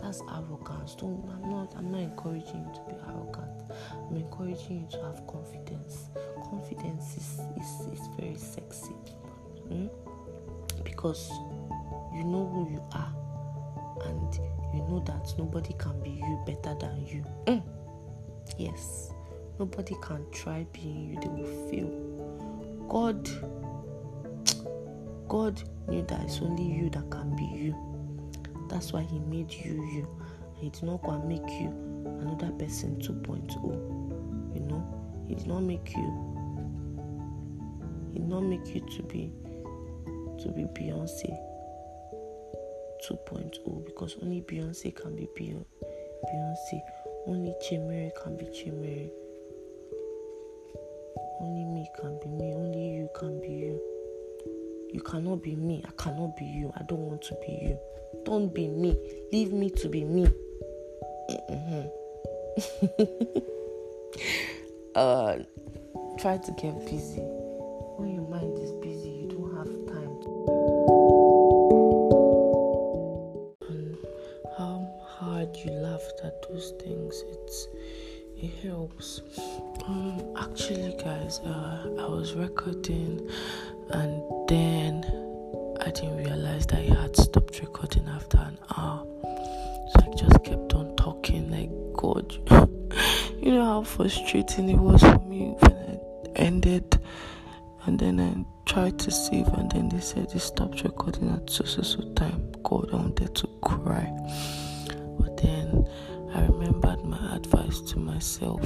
[0.00, 0.94] That's arrogance.
[0.94, 1.28] Don't.
[1.32, 1.74] I'm not.
[1.76, 3.62] I'm not encouraging you to be arrogant.
[4.08, 6.10] I'm encouraging you to have confidence.
[6.44, 8.94] Confidence is is, is very sexy.
[9.68, 9.90] Mm?
[10.84, 11.30] Because
[12.14, 13.14] you know who you are
[14.06, 14.34] and
[14.72, 17.24] you know that nobody can be you better than you.
[17.46, 17.62] Mm.
[18.56, 19.10] Yes,
[19.58, 21.90] nobody can try being you, they will fail.
[22.88, 23.28] God,
[25.28, 27.74] God knew that it's only you that can be you.
[28.68, 30.08] That's why He made you you.
[30.46, 31.68] And He did not go and make you
[32.20, 34.54] another person 2.0.
[34.54, 36.08] You know, He did not make you.
[38.12, 39.32] He did not make you to be
[40.42, 41.36] to be Beyonce
[43.08, 46.80] 2.0 because only Beyonce can be Beyonce.
[47.26, 49.10] Only Chimere can be Chimere.
[51.40, 52.54] Only me can be me.
[52.54, 53.97] Only you can be you.
[54.92, 55.84] You cannot be me.
[55.86, 56.72] I cannot be you.
[56.76, 57.78] I don't want to be you.
[58.24, 58.96] Don't be me.
[59.32, 60.26] Leave me to be me.
[61.50, 61.88] Mm-hmm.
[64.94, 65.36] uh,
[66.18, 67.20] try to get busy.
[67.20, 70.14] When your mind is busy, you don't have time.
[73.68, 73.96] And
[74.56, 77.68] how hard you laughed at those things, it's
[78.40, 79.20] it helps.
[79.86, 83.28] Um, actually, guys, uh, I was recording,
[83.90, 84.22] and
[93.98, 97.00] frustrating it was for me when I ended,
[97.84, 101.64] and then I tried to save, and then they said they stopped recording at so
[101.64, 102.52] so so time.
[102.62, 104.08] God, I wanted to cry,
[105.18, 105.84] but then
[106.32, 108.62] I remembered my advice to myself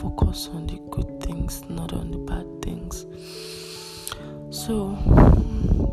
[0.00, 3.06] focus on the good things, not on the bad things.
[4.50, 4.98] So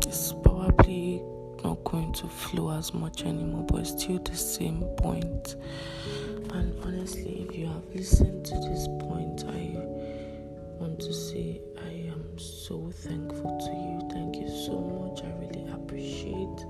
[0.04, 1.22] it's probably
[1.62, 5.54] not going to flow as much anymore, but it's still the same point.
[6.54, 9.74] And honestly, if you have listened to this point, I
[10.78, 14.08] want to say I am so thankful to you.
[14.12, 15.24] Thank you so much.
[15.24, 16.60] I really appreciate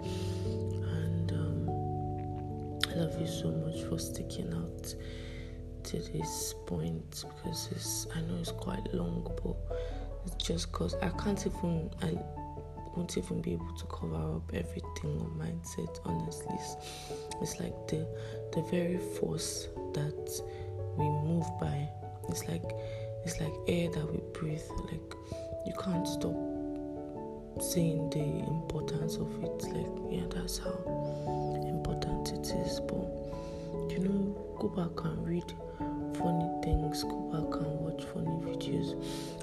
[0.47, 4.95] and um, I love you so much for sticking out
[5.85, 9.57] to this point because I know it's quite long, but
[10.27, 12.19] it's just because I can't even I
[12.97, 15.99] won't even be able to cover up everything on mindset.
[16.05, 16.77] Honestly, it's,
[17.41, 18.07] it's like the
[18.53, 20.43] the very force that
[20.97, 21.89] we move by.
[22.29, 22.65] It's like
[23.25, 24.63] it's like air that we breathe.
[24.91, 25.15] Like
[25.67, 26.35] you can't stop
[27.63, 29.63] saying the importance of it.
[29.65, 30.75] Like yeah, that's how
[31.67, 32.81] important it is.
[32.81, 35.53] But you know, go back and read
[36.19, 37.03] funny things.
[37.03, 38.95] Go back and watch funny videos.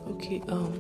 [0.08, 0.78] Okay, um,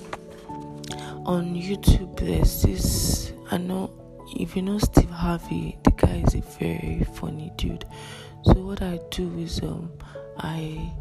[1.25, 3.33] on YouTube there's this.
[3.51, 3.91] I know
[4.37, 7.85] if you know Steve Harvey, the guy is a very funny dude.
[8.43, 9.91] So what I do is um,
[10.37, 10.91] I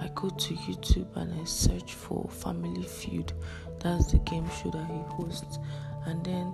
[0.00, 3.32] I go to YouTube and I search for Family Feud.
[3.80, 5.58] That's the game show that he hosts,
[6.06, 6.52] and then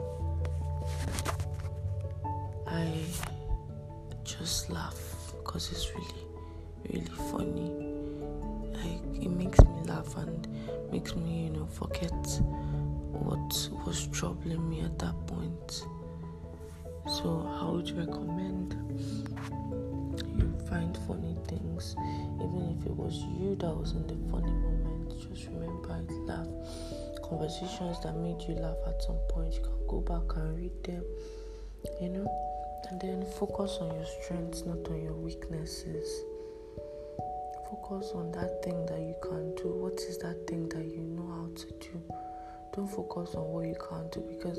[2.67, 2.91] I
[4.25, 6.25] just laugh because it's really
[6.91, 7.71] really funny.
[8.75, 10.47] Like it makes me laugh and
[10.93, 12.13] makes me, you know, forget
[13.15, 15.85] what was troubling me at that point.
[17.07, 18.75] So I would recommend
[20.37, 21.95] you find funny things,
[22.41, 25.11] even if it was you that was in the funny moment.
[25.29, 26.49] Just remember it, laugh.
[27.23, 31.05] Conversations that made you laugh at some point, you can go back and read them,
[32.01, 32.27] you know,
[32.91, 36.25] and then focus on your strengths, not on your weaknesses
[37.75, 39.69] focus on that thing that you can do.
[39.69, 42.03] What is that thing that you know how to do?
[42.75, 44.59] Don't focus on what you can't do because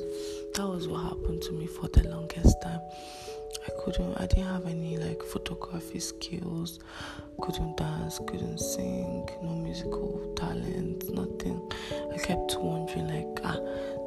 [0.53, 2.79] that was what happened to me for the longest time.
[3.67, 6.79] I couldn't, I didn't have any like photography skills,
[7.41, 11.59] couldn't dance, couldn't sing, no musical talent, nothing.
[12.13, 13.59] I kept wondering, like, ah,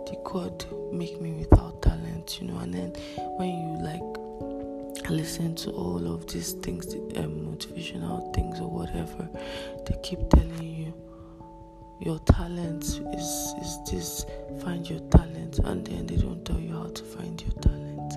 [0.06, 2.58] did God make me without talent, you know?
[2.60, 2.90] And then
[3.36, 9.28] when you like listen to all of these things, um, motivational things or whatever,
[9.86, 10.67] they keep telling you
[12.00, 12.84] your talent
[13.14, 14.26] is is this.
[14.62, 18.12] Find your talent, and then they don't tell you how to find your talent.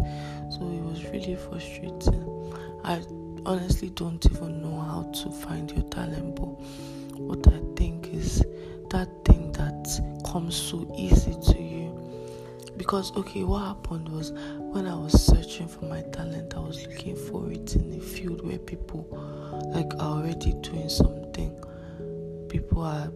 [0.54, 2.54] So it was really frustrating.
[2.84, 3.02] I
[3.46, 6.60] honestly don't even know how to find your talent, but
[7.20, 8.44] what I think is
[8.90, 10.02] that thing that
[10.32, 11.82] comes so easy to you
[12.78, 17.16] because okay what happened was when i was searching for my talent i was looking
[17.16, 19.06] for it in a field where people
[19.76, 21.54] like are already doing something
[22.50, 23.12] people are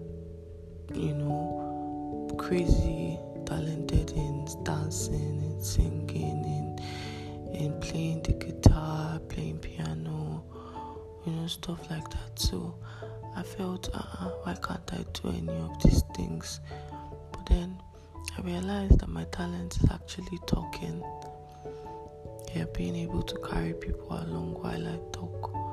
[0.96, 6.82] you know crazy talented in dancing and singing and
[7.62, 10.44] and playing the guitar playing piano
[11.26, 12.76] you know stuff like that so
[13.36, 16.60] i felt uh-uh, why can't i do any of these things
[17.32, 17.78] but then
[18.38, 21.02] I realized that my talent is actually talking.
[22.54, 25.65] Yeah, being able to carry people along while I talk.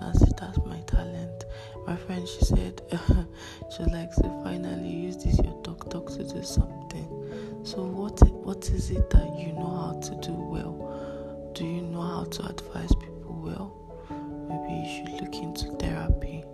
[0.00, 1.44] That's it, that's my talent.
[1.86, 6.24] My friend, she said, she was like, so finally use this your talk talk to
[6.24, 7.08] do something.
[7.62, 11.50] So what what is it that you know how to do well?
[11.54, 13.76] Do you know how to advise people well?
[14.48, 16.44] Maybe you should look into therapy.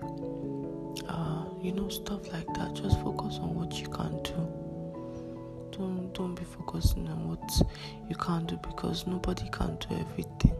[1.08, 2.74] Uh, you know, stuff like that.
[2.74, 4.66] Just focus on what you can do
[5.76, 7.68] don't don't be focusing on what
[8.08, 10.56] you can't do because nobody can do everything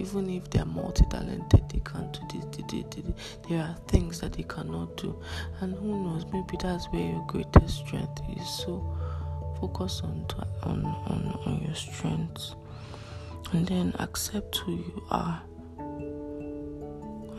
[0.00, 3.14] even if they're multi talented, they can't do this, they, they, they,
[3.48, 5.20] there are things that they cannot do.
[5.60, 8.48] And who knows, maybe that's where your greatest strength is.
[8.48, 8.96] So
[9.60, 10.26] focus on,
[10.62, 12.54] on, on, on your strengths
[13.52, 15.42] and then accept who you are.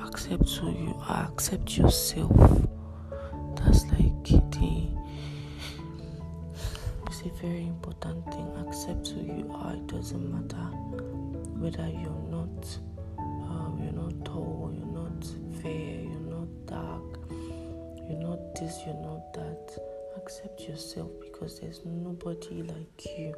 [0.05, 2.35] Accept who you are, accept yourself.
[3.55, 4.41] That's like the
[7.07, 8.47] it's a very important thing.
[8.67, 11.20] Accept who you are, it doesn't matter
[11.61, 12.65] whether you're not
[13.19, 15.23] um, you're not tall, you're not
[15.61, 17.19] fair, you're not dark,
[18.09, 19.77] you're not this, you're not that.
[20.17, 23.35] Accept yourself because there's nobody like you.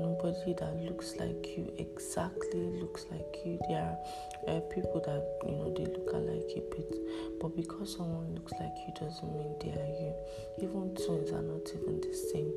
[0.00, 3.60] Nobody that looks like you exactly looks like you.
[3.68, 6.94] There are uh, people that you know they look alike a bit
[7.40, 10.14] but because someone looks like you doesn't mean they are you.
[10.58, 12.50] Even twins are not even the same.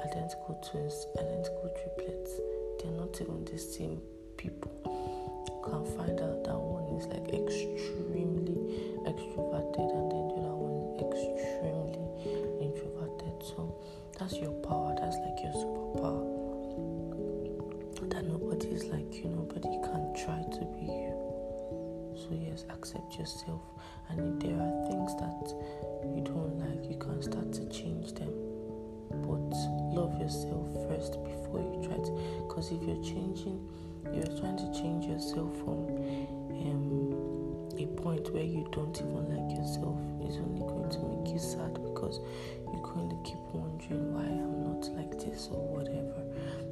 [0.00, 2.32] Identical twins identical triplets
[2.82, 4.00] they're not even the same
[4.36, 8.56] people you can find out that one is like extremely
[9.06, 12.04] extroverted and then the other one is extremely
[12.62, 13.74] introverted so
[14.18, 16.38] that's your power that's like your superpower
[18.10, 21.14] that nobody is like you, nobody can try to be you.
[22.16, 23.60] So, yes, accept yourself.
[24.08, 25.54] And if there are things that
[26.14, 28.32] you don't like, you can start to change them.
[29.10, 29.50] But
[29.94, 31.16] love yourself first
[32.58, 33.68] Because if you're changing,
[34.12, 35.78] you're trying to change yourself from
[36.66, 39.94] um, a point where you don't even like yourself,
[40.26, 42.18] it's only going to make you sad because
[42.66, 46.18] you're going to keep wondering why I'm not like this or whatever.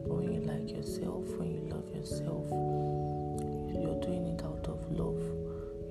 [0.03, 2.51] But when you like yourself, when you love yourself,
[3.71, 5.23] you're doing it out of love.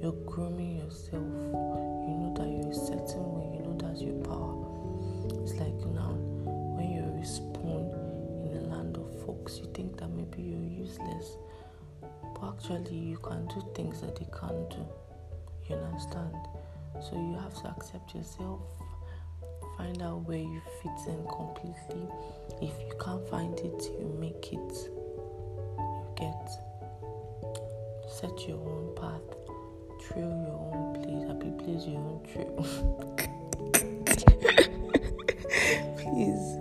[0.03, 1.23] You're grooming yourself.
[1.23, 4.54] You know that you're a certain way, you know that's your power.
[9.57, 11.37] You think that maybe you're useless.
[12.01, 14.85] But actually you can do things that they can't do.
[15.69, 16.35] You understand?
[17.01, 18.61] So you have to accept yourself,
[19.77, 22.07] find out where you fit in completely.
[22.61, 24.89] If you can't find it, you make it.
[25.77, 26.49] You get.
[28.09, 29.35] Set your own path.
[30.07, 31.23] Trail your own place.
[31.27, 32.55] Happy place your own trail.
[35.97, 36.54] please.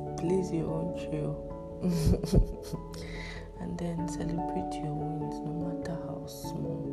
[3.60, 6.84] and then celebrate your wins no matter how small.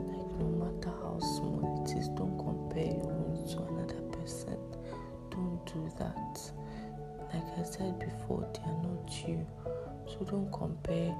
[0.00, 4.56] Like no matter how small it is, don't compare your wins to another person
[5.36, 6.40] don't do that.
[7.32, 9.46] Like I said before, they are not you.
[10.06, 11.14] So don't compare,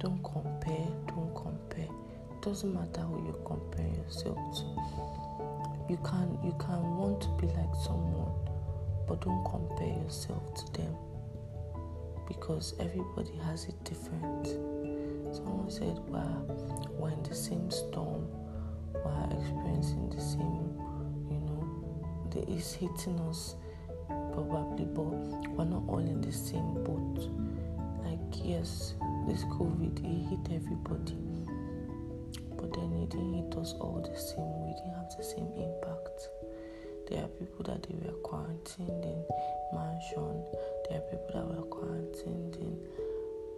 [0.00, 1.84] don't compare, don't compare.
[2.30, 4.64] It doesn't matter who you compare yourself to.
[5.88, 8.32] You can you can want to be like someone,
[9.06, 10.94] but don't compare yourself to them.
[12.30, 14.46] Because everybody has it different.
[15.34, 16.46] Someone said, Well,
[16.96, 18.28] we're in the same storm,
[18.94, 20.78] we're experiencing the same,
[21.28, 23.56] you know, the, it's hitting us
[24.32, 27.18] probably, but we're not all in the same boat.
[28.04, 28.94] Like, yes,
[29.26, 31.18] this COVID, it hit everybody,
[32.56, 36.28] but then it didn't hit us all the same we didn't have the same impact.
[37.10, 39.20] There are people that they were quarantined in
[39.74, 40.44] mansion.
[40.88, 42.78] There are people that were quarantined in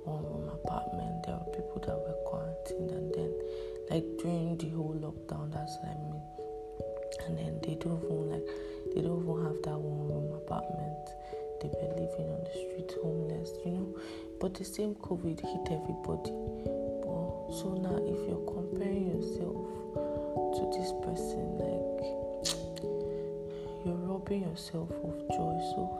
[0.04, 1.24] one room apartment.
[1.26, 3.32] There are people that were quarantined and then
[3.90, 6.22] like during the whole lockdown, that's what I mean.
[7.26, 8.48] And then they don't even like
[8.94, 11.04] they don't even have that one room apartment.
[11.60, 13.88] They were living on the street homeless, you know.
[14.40, 16.34] But the same COVID hit everybody.
[17.04, 19.54] But so now if you're comparing yourself
[19.94, 21.71] to this person, like
[24.12, 25.56] robbing yourself of joy.
[25.72, 25.91] So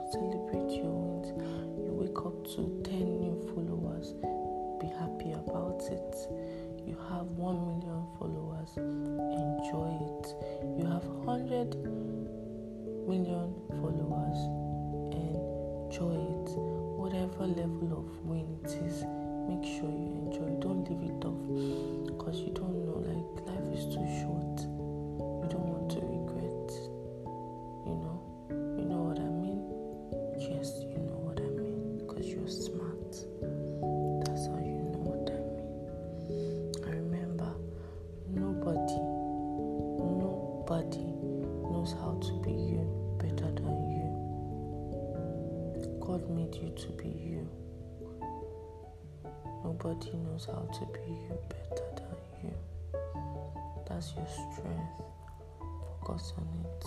[56.37, 56.83] On it.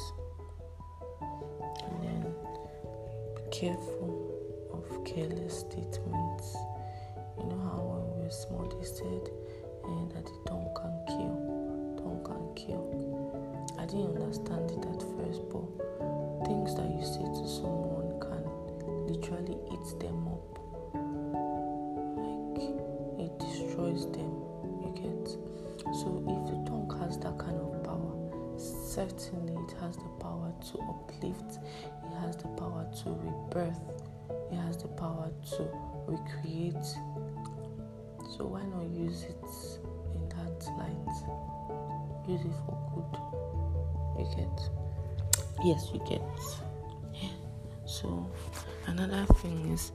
[1.84, 2.22] And then
[3.36, 3.95] be careful
[28.96, 33.78] certainly it has the power to uplift, it has the power to rebirth,
[34.50, 35.68] it has the power to
[36.06, 36.86] recreate.
[38.34, 39.44] So why not use it
[40.14, 41.16] in that light?
[42.26, 43.12] Use it for good.
[44.18, 44.70] You get?
[45.62, 46.22] Yes, you get.
[47.84, 48.26] So
[48.86, 49.92] another thing is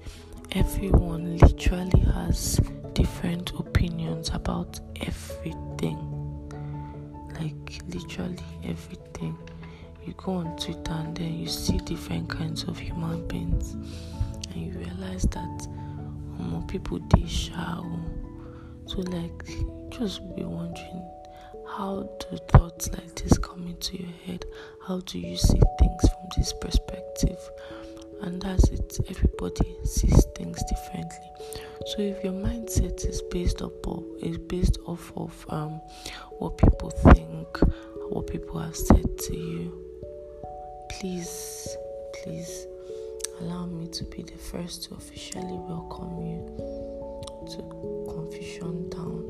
[0.52, 2.62] everyone literally has
[2.94, 6.21] different opinions about everything.
[7.40, 9.38] Like literally everything.
[10.06, 14.74] You go on Twitter and then you see different kinds of human beings and you
[14.78, 15.68] realize that
[16.38, 18.00] more people they shower.
[18.88, 19.46] So like
[19.90, 21.08] just be wondering
[21.78, 24.46] how do thoughts like this come into your head?
[24.86, 27.40] How do you see things from this perspective?
[28.22, 29.00] And that's it.
[29.10, 31.32] Everybody sees things differently.
[31.88, 35.82] So if your mindset is based upon is based off of um,
[36.38, 37.48] what people think,
[38.10, 39.84] what people have said to you,
[40.90, 41.76] please,
[42.24, 42.68] please
[43.40, 46.46] allow me to be the first to officially welcome you
[47.50, 47.58] to
[48.14, 49.26] Confusion Town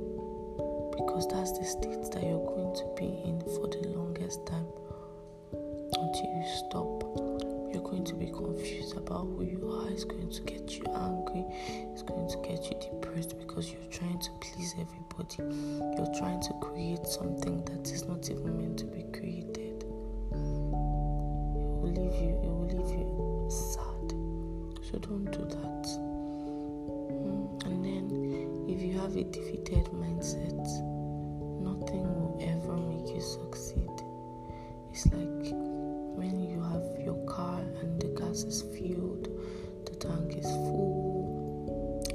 [0.92, 4.68] because that's the state that you're going to be in for the longest time
[5.54, 7.31] until you stop
[7.82, 9.90] you're going to be confused about who you are.
[9.90, 11.46] It's going to get you angry.
[11.94, 15.38] It's going to get you depressed because you're trying to please everybody.
[15.98, 19.84] You're trying to create something that is not even meant to be created.
[19.84, 19.88] It
[21.82, 22.40] will leave you.
[22.44, 24.12] It will leave you sad.
[24.86, 25.88] So don't do that.
[27.10, 30.62] Hmm, and then, if you have a defeated mindset,
[31.62, 33.90] nothing will ever make you succeed.
[34.92, 35.71] It's like
[36.22, 39.28] when you have your car and the gas is filled,
[39.86, 42.06] the tank is full,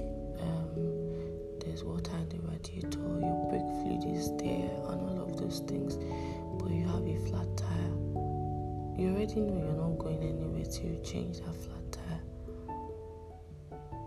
[0.41, 5.59] um, there's water in the radiator, your brake fluid is there, and all of those
[5.67, 5.97] things,
[6.63, 7.99] but you have a flat tire.
[8.97, 12.23] You already know you're not going anywhere till you change that flat tire.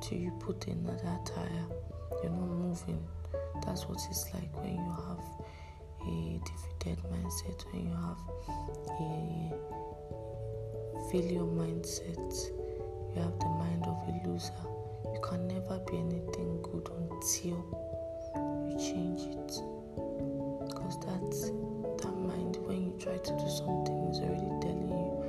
[0.02, 1.68] Till you put another tire,
[2.24, 3.06] you're not moving.
[3.66, 5.26] That's what it's like when you have
[6.08, 8.18] a defeated mindset, when you have
[8.90, 9.89] a
[11.12, 12.34] failure mindset,
[13.16, 14.54] you have the mind of a loser.
[15.14, 17.60] You can never be anything good until
[18.68, 19.62] you change it.
[20.68, 21.50] Because that's
[22.04, 25.24] that mind, when you try to do something, is already telling you,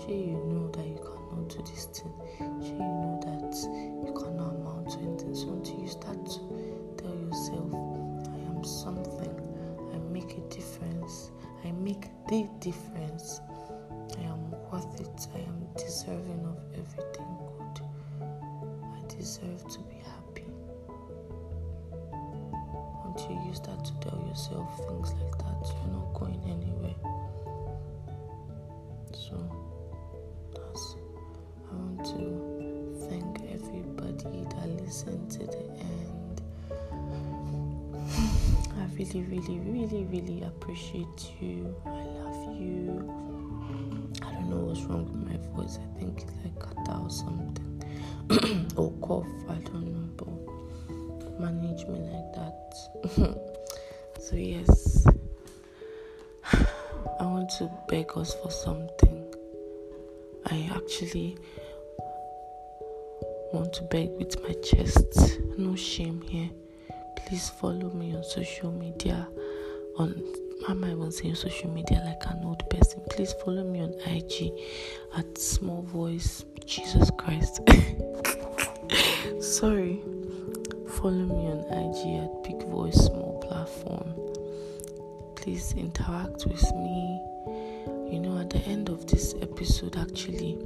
[0.00, 3.54] sure, you know that you cannot do this thing, sure, you know that
[4.06, 5.34] you cannot amount to anything.
[5.34, 6.47] So until you start to
[40.10, 41.74] really, appreciate you.
[41.86, 43.28] I love you
[44.22, 45.78] I don't know what's wrong with my voice.
[45.78, 47.82] I think it's like catarrh or something.
[48.76, 52.74] or cough, I don't know, but manage me like that.
[54.20, 55.06] so, yes,
[57.20, 59.24] I want to beg us for something.
[60.46, 61.36] I actually
[63.52, 65.40] want to beg with my chest.
[65.56, 66.50] No shame here.
[67.16, 69.28] Please follow me on social media
[69.98, 70.22] on
[70.68, 73.00] am I even saying social media like an old person?
[73.10, 74.52] Please follow me on IG
[75.16, 77.60] at Small Voice Jesus Christ.
[79.40, 80.00] Sorry.
[80.88, 84.14] Follow me on IG at Big Voice Small Platform.
[85.36, 87.20] Please interact with me.
[88.12, 90.58] You know, at the end of this episode, actually,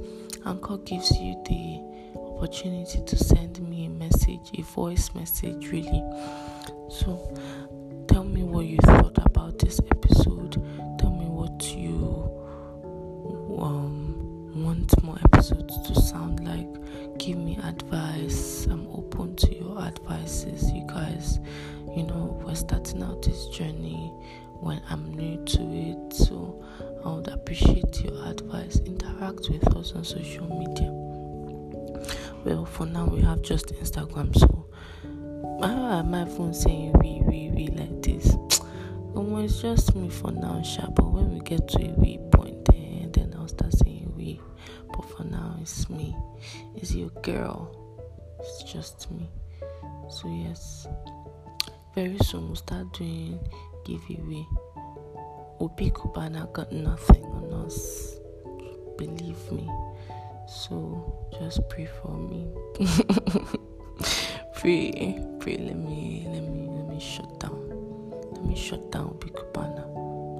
[0.45, 1.79] Anchor gives you the
[2.19, 6.03] opportunity to send me a message, a voice message, really.
[6.89, 7.19] So,
[23.23, 24.11] this journey
[24.59, 26.63] when I'm new to it, so
[27.05, 28.79] I would appreciate your advice.
[28.85, 30.91] Interact with us on social media.
[32.43, 34.67] Well, for now, we have just Instagram, so
[35.61, 38.35] ah, my phone saying we, we, we like this.
[39.15, 40.89] Um, it's just me for now, sha.
[40.89, 44.41] But when we get to a we point, then, then I'll start saying we.
[44.87, 46.15] But for now, it's me.
[46.75, 47.75] It's your girl.
[48.39, 49.29] It's just me.
[50.09, 50.87] So yes,
[51.95, 53.39] very soon we'll start doing
[53.85, 54.47] giveaway.
[55.59, 58.15] Obi Cubana got nothing on us.
[58.97, 59.69] Believe me.
[60.47, 62.47] So just pray for me.
[64.55, 65.57] pray, pray.
[65.57, 67.69] Let me, let me, let me shut down.
[68.31, 69.85] Let me shut down Big Banner.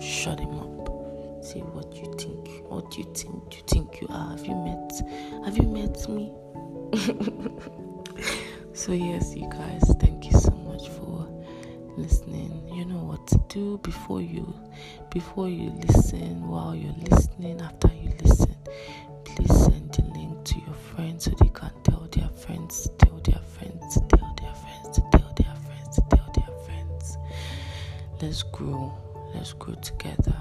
[0.01, 1.43] Shut him up.
[1.43, 2.65] Say what you think.
[2.69, 3.55] What do you think?
[3.55, 4.31] You think you are?
[4.31, 5.01] Have you met?
[5.45, 6.33] Have you met me?
[8.73, 11.02] so yes, you guys, thank you so much for
[11.97, 12.69] listening.
[12.73, 14.53] You know what to do before you
[15.11, 18.55] before you listen, while you're listening, after you listen.
[19.25, 23.41] Please send the link to your friends so they can tell their friends, tell their
[23.41, 27.17] friends, tell their friends, tell their friends, tell their friends.
[28.21, 28.93] Let's grow.
[29.33, 30.35] Let's grow together.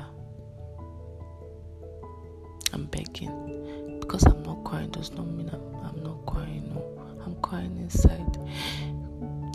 [2.73, 3.99] I'm begging.
[4.01, 6.73] Because I'm not crying does not mean I'm, I'm not crying.
[6.75, 6.83] No,
[7.25, 8.39] I'm crying inside.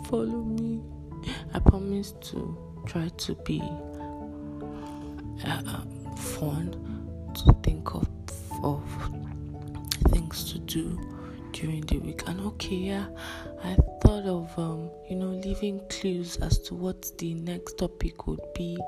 [0.08, 0.80] Follow me.
[1.54, 2.56] I promise to
[2.86, 3.62] try to be
[5.44, 5.80] uh,
[6.16, 8.08] fun, to think of,
[8.62, 8.82] of
[10.08, 10.98] things to do
[11.52, 12.22] during the week.
[12.26, 13.06] And okay, yeah,
[13.62, 18.40] I thought of um, you know leaving clues as to what the next topic would
[18.54, 18.78] be,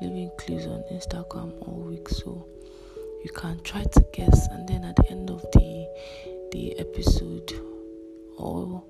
[0.00, 2.46] leaving clues on Instagram all week, so
[3.24, 5.86] you can try to guess, and then at the end of the
[6.52, 7.52] the episode,
[8.38, 8.82] or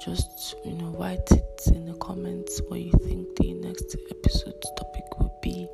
[0.00, 5.18] just you know write it in the comments what you think the next episode topic
[5.18, 5.68] will be.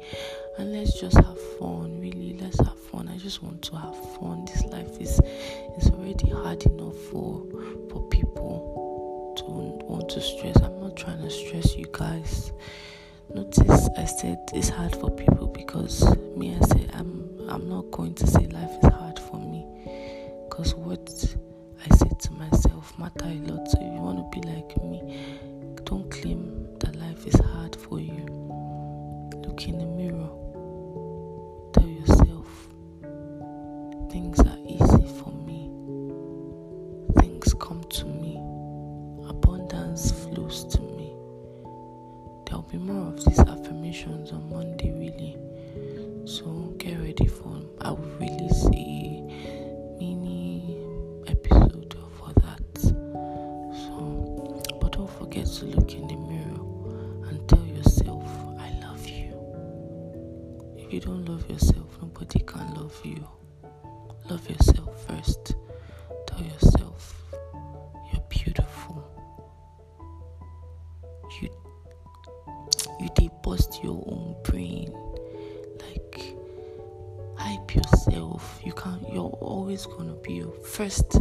[0.58, 2.36] And let's just have fun really.
[2.40, 3.08] Let's have fun.
[3.08, 4.44] I just want to have fun.
[4.46, 5.20] This life is
[5.78, 7.44] is already hard enough for
[7.90, 10.56] for people to want to stress.
[10.62, 12.52] I'm not trying to stress you guys.
[13.32, 16.02] Notice i said it's hard for people because
[16.36, 19.64] me i said i'm i'm not going to say life is hard for me.
[20.48, 21.36] Because what
[21.88, 25.00] i say to myself matter a lot so if you want to be like me
[25.84, 28.24] don't claim that life is hard for you
[29.44, 30.30] look in the mirror
[31.72, 32.68] Tell yourself,
[34.10, 35.70] things are easy for me.
[37.20, 38.36] Things come to me.
[39.28, 41.14] Abundance flows to me.
[42.46, 45.36] There'll be more of these affirmations on Monday, really.
[46.26, 48.39] So get ready for I will release
[60.92, 63.24] you don't love yourself, nobody can love you.
[64.28, 65.54] Love yourself first.
[66.26, 67.14] Tell yourself
[68.12, 69.04] you're beautiful.
[71.40, 71.48] You
[73.00, 74.92] you debust your own brain.
[75.80, 76.34] Like
[77.36, 78.60] hype yourself.
[78.64, 81.18] You can not you're always gonna be your first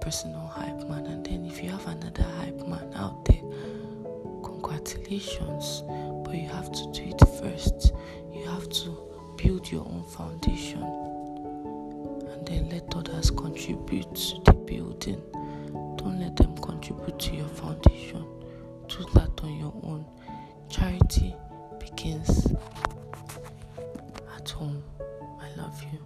[0.00, 3.41] personal hype man and then if you have another hype man out there,
[4.62, 5.82] congratulations,
[6.24, 7.92] but you have to do it first.
[8.32, 8.96] You have to
[9.36, 15.20] build your own foundation and then let others contribute to the building.
[15.96, 18.24] Don't let them contribute to your foundation.
[18.88, 20.04] Do that on your own.
[20.68, 21.34] Charity
[21.78, 22.52] begins
[24.36, 24.82] at home.
[25.40, 25.98] I love you.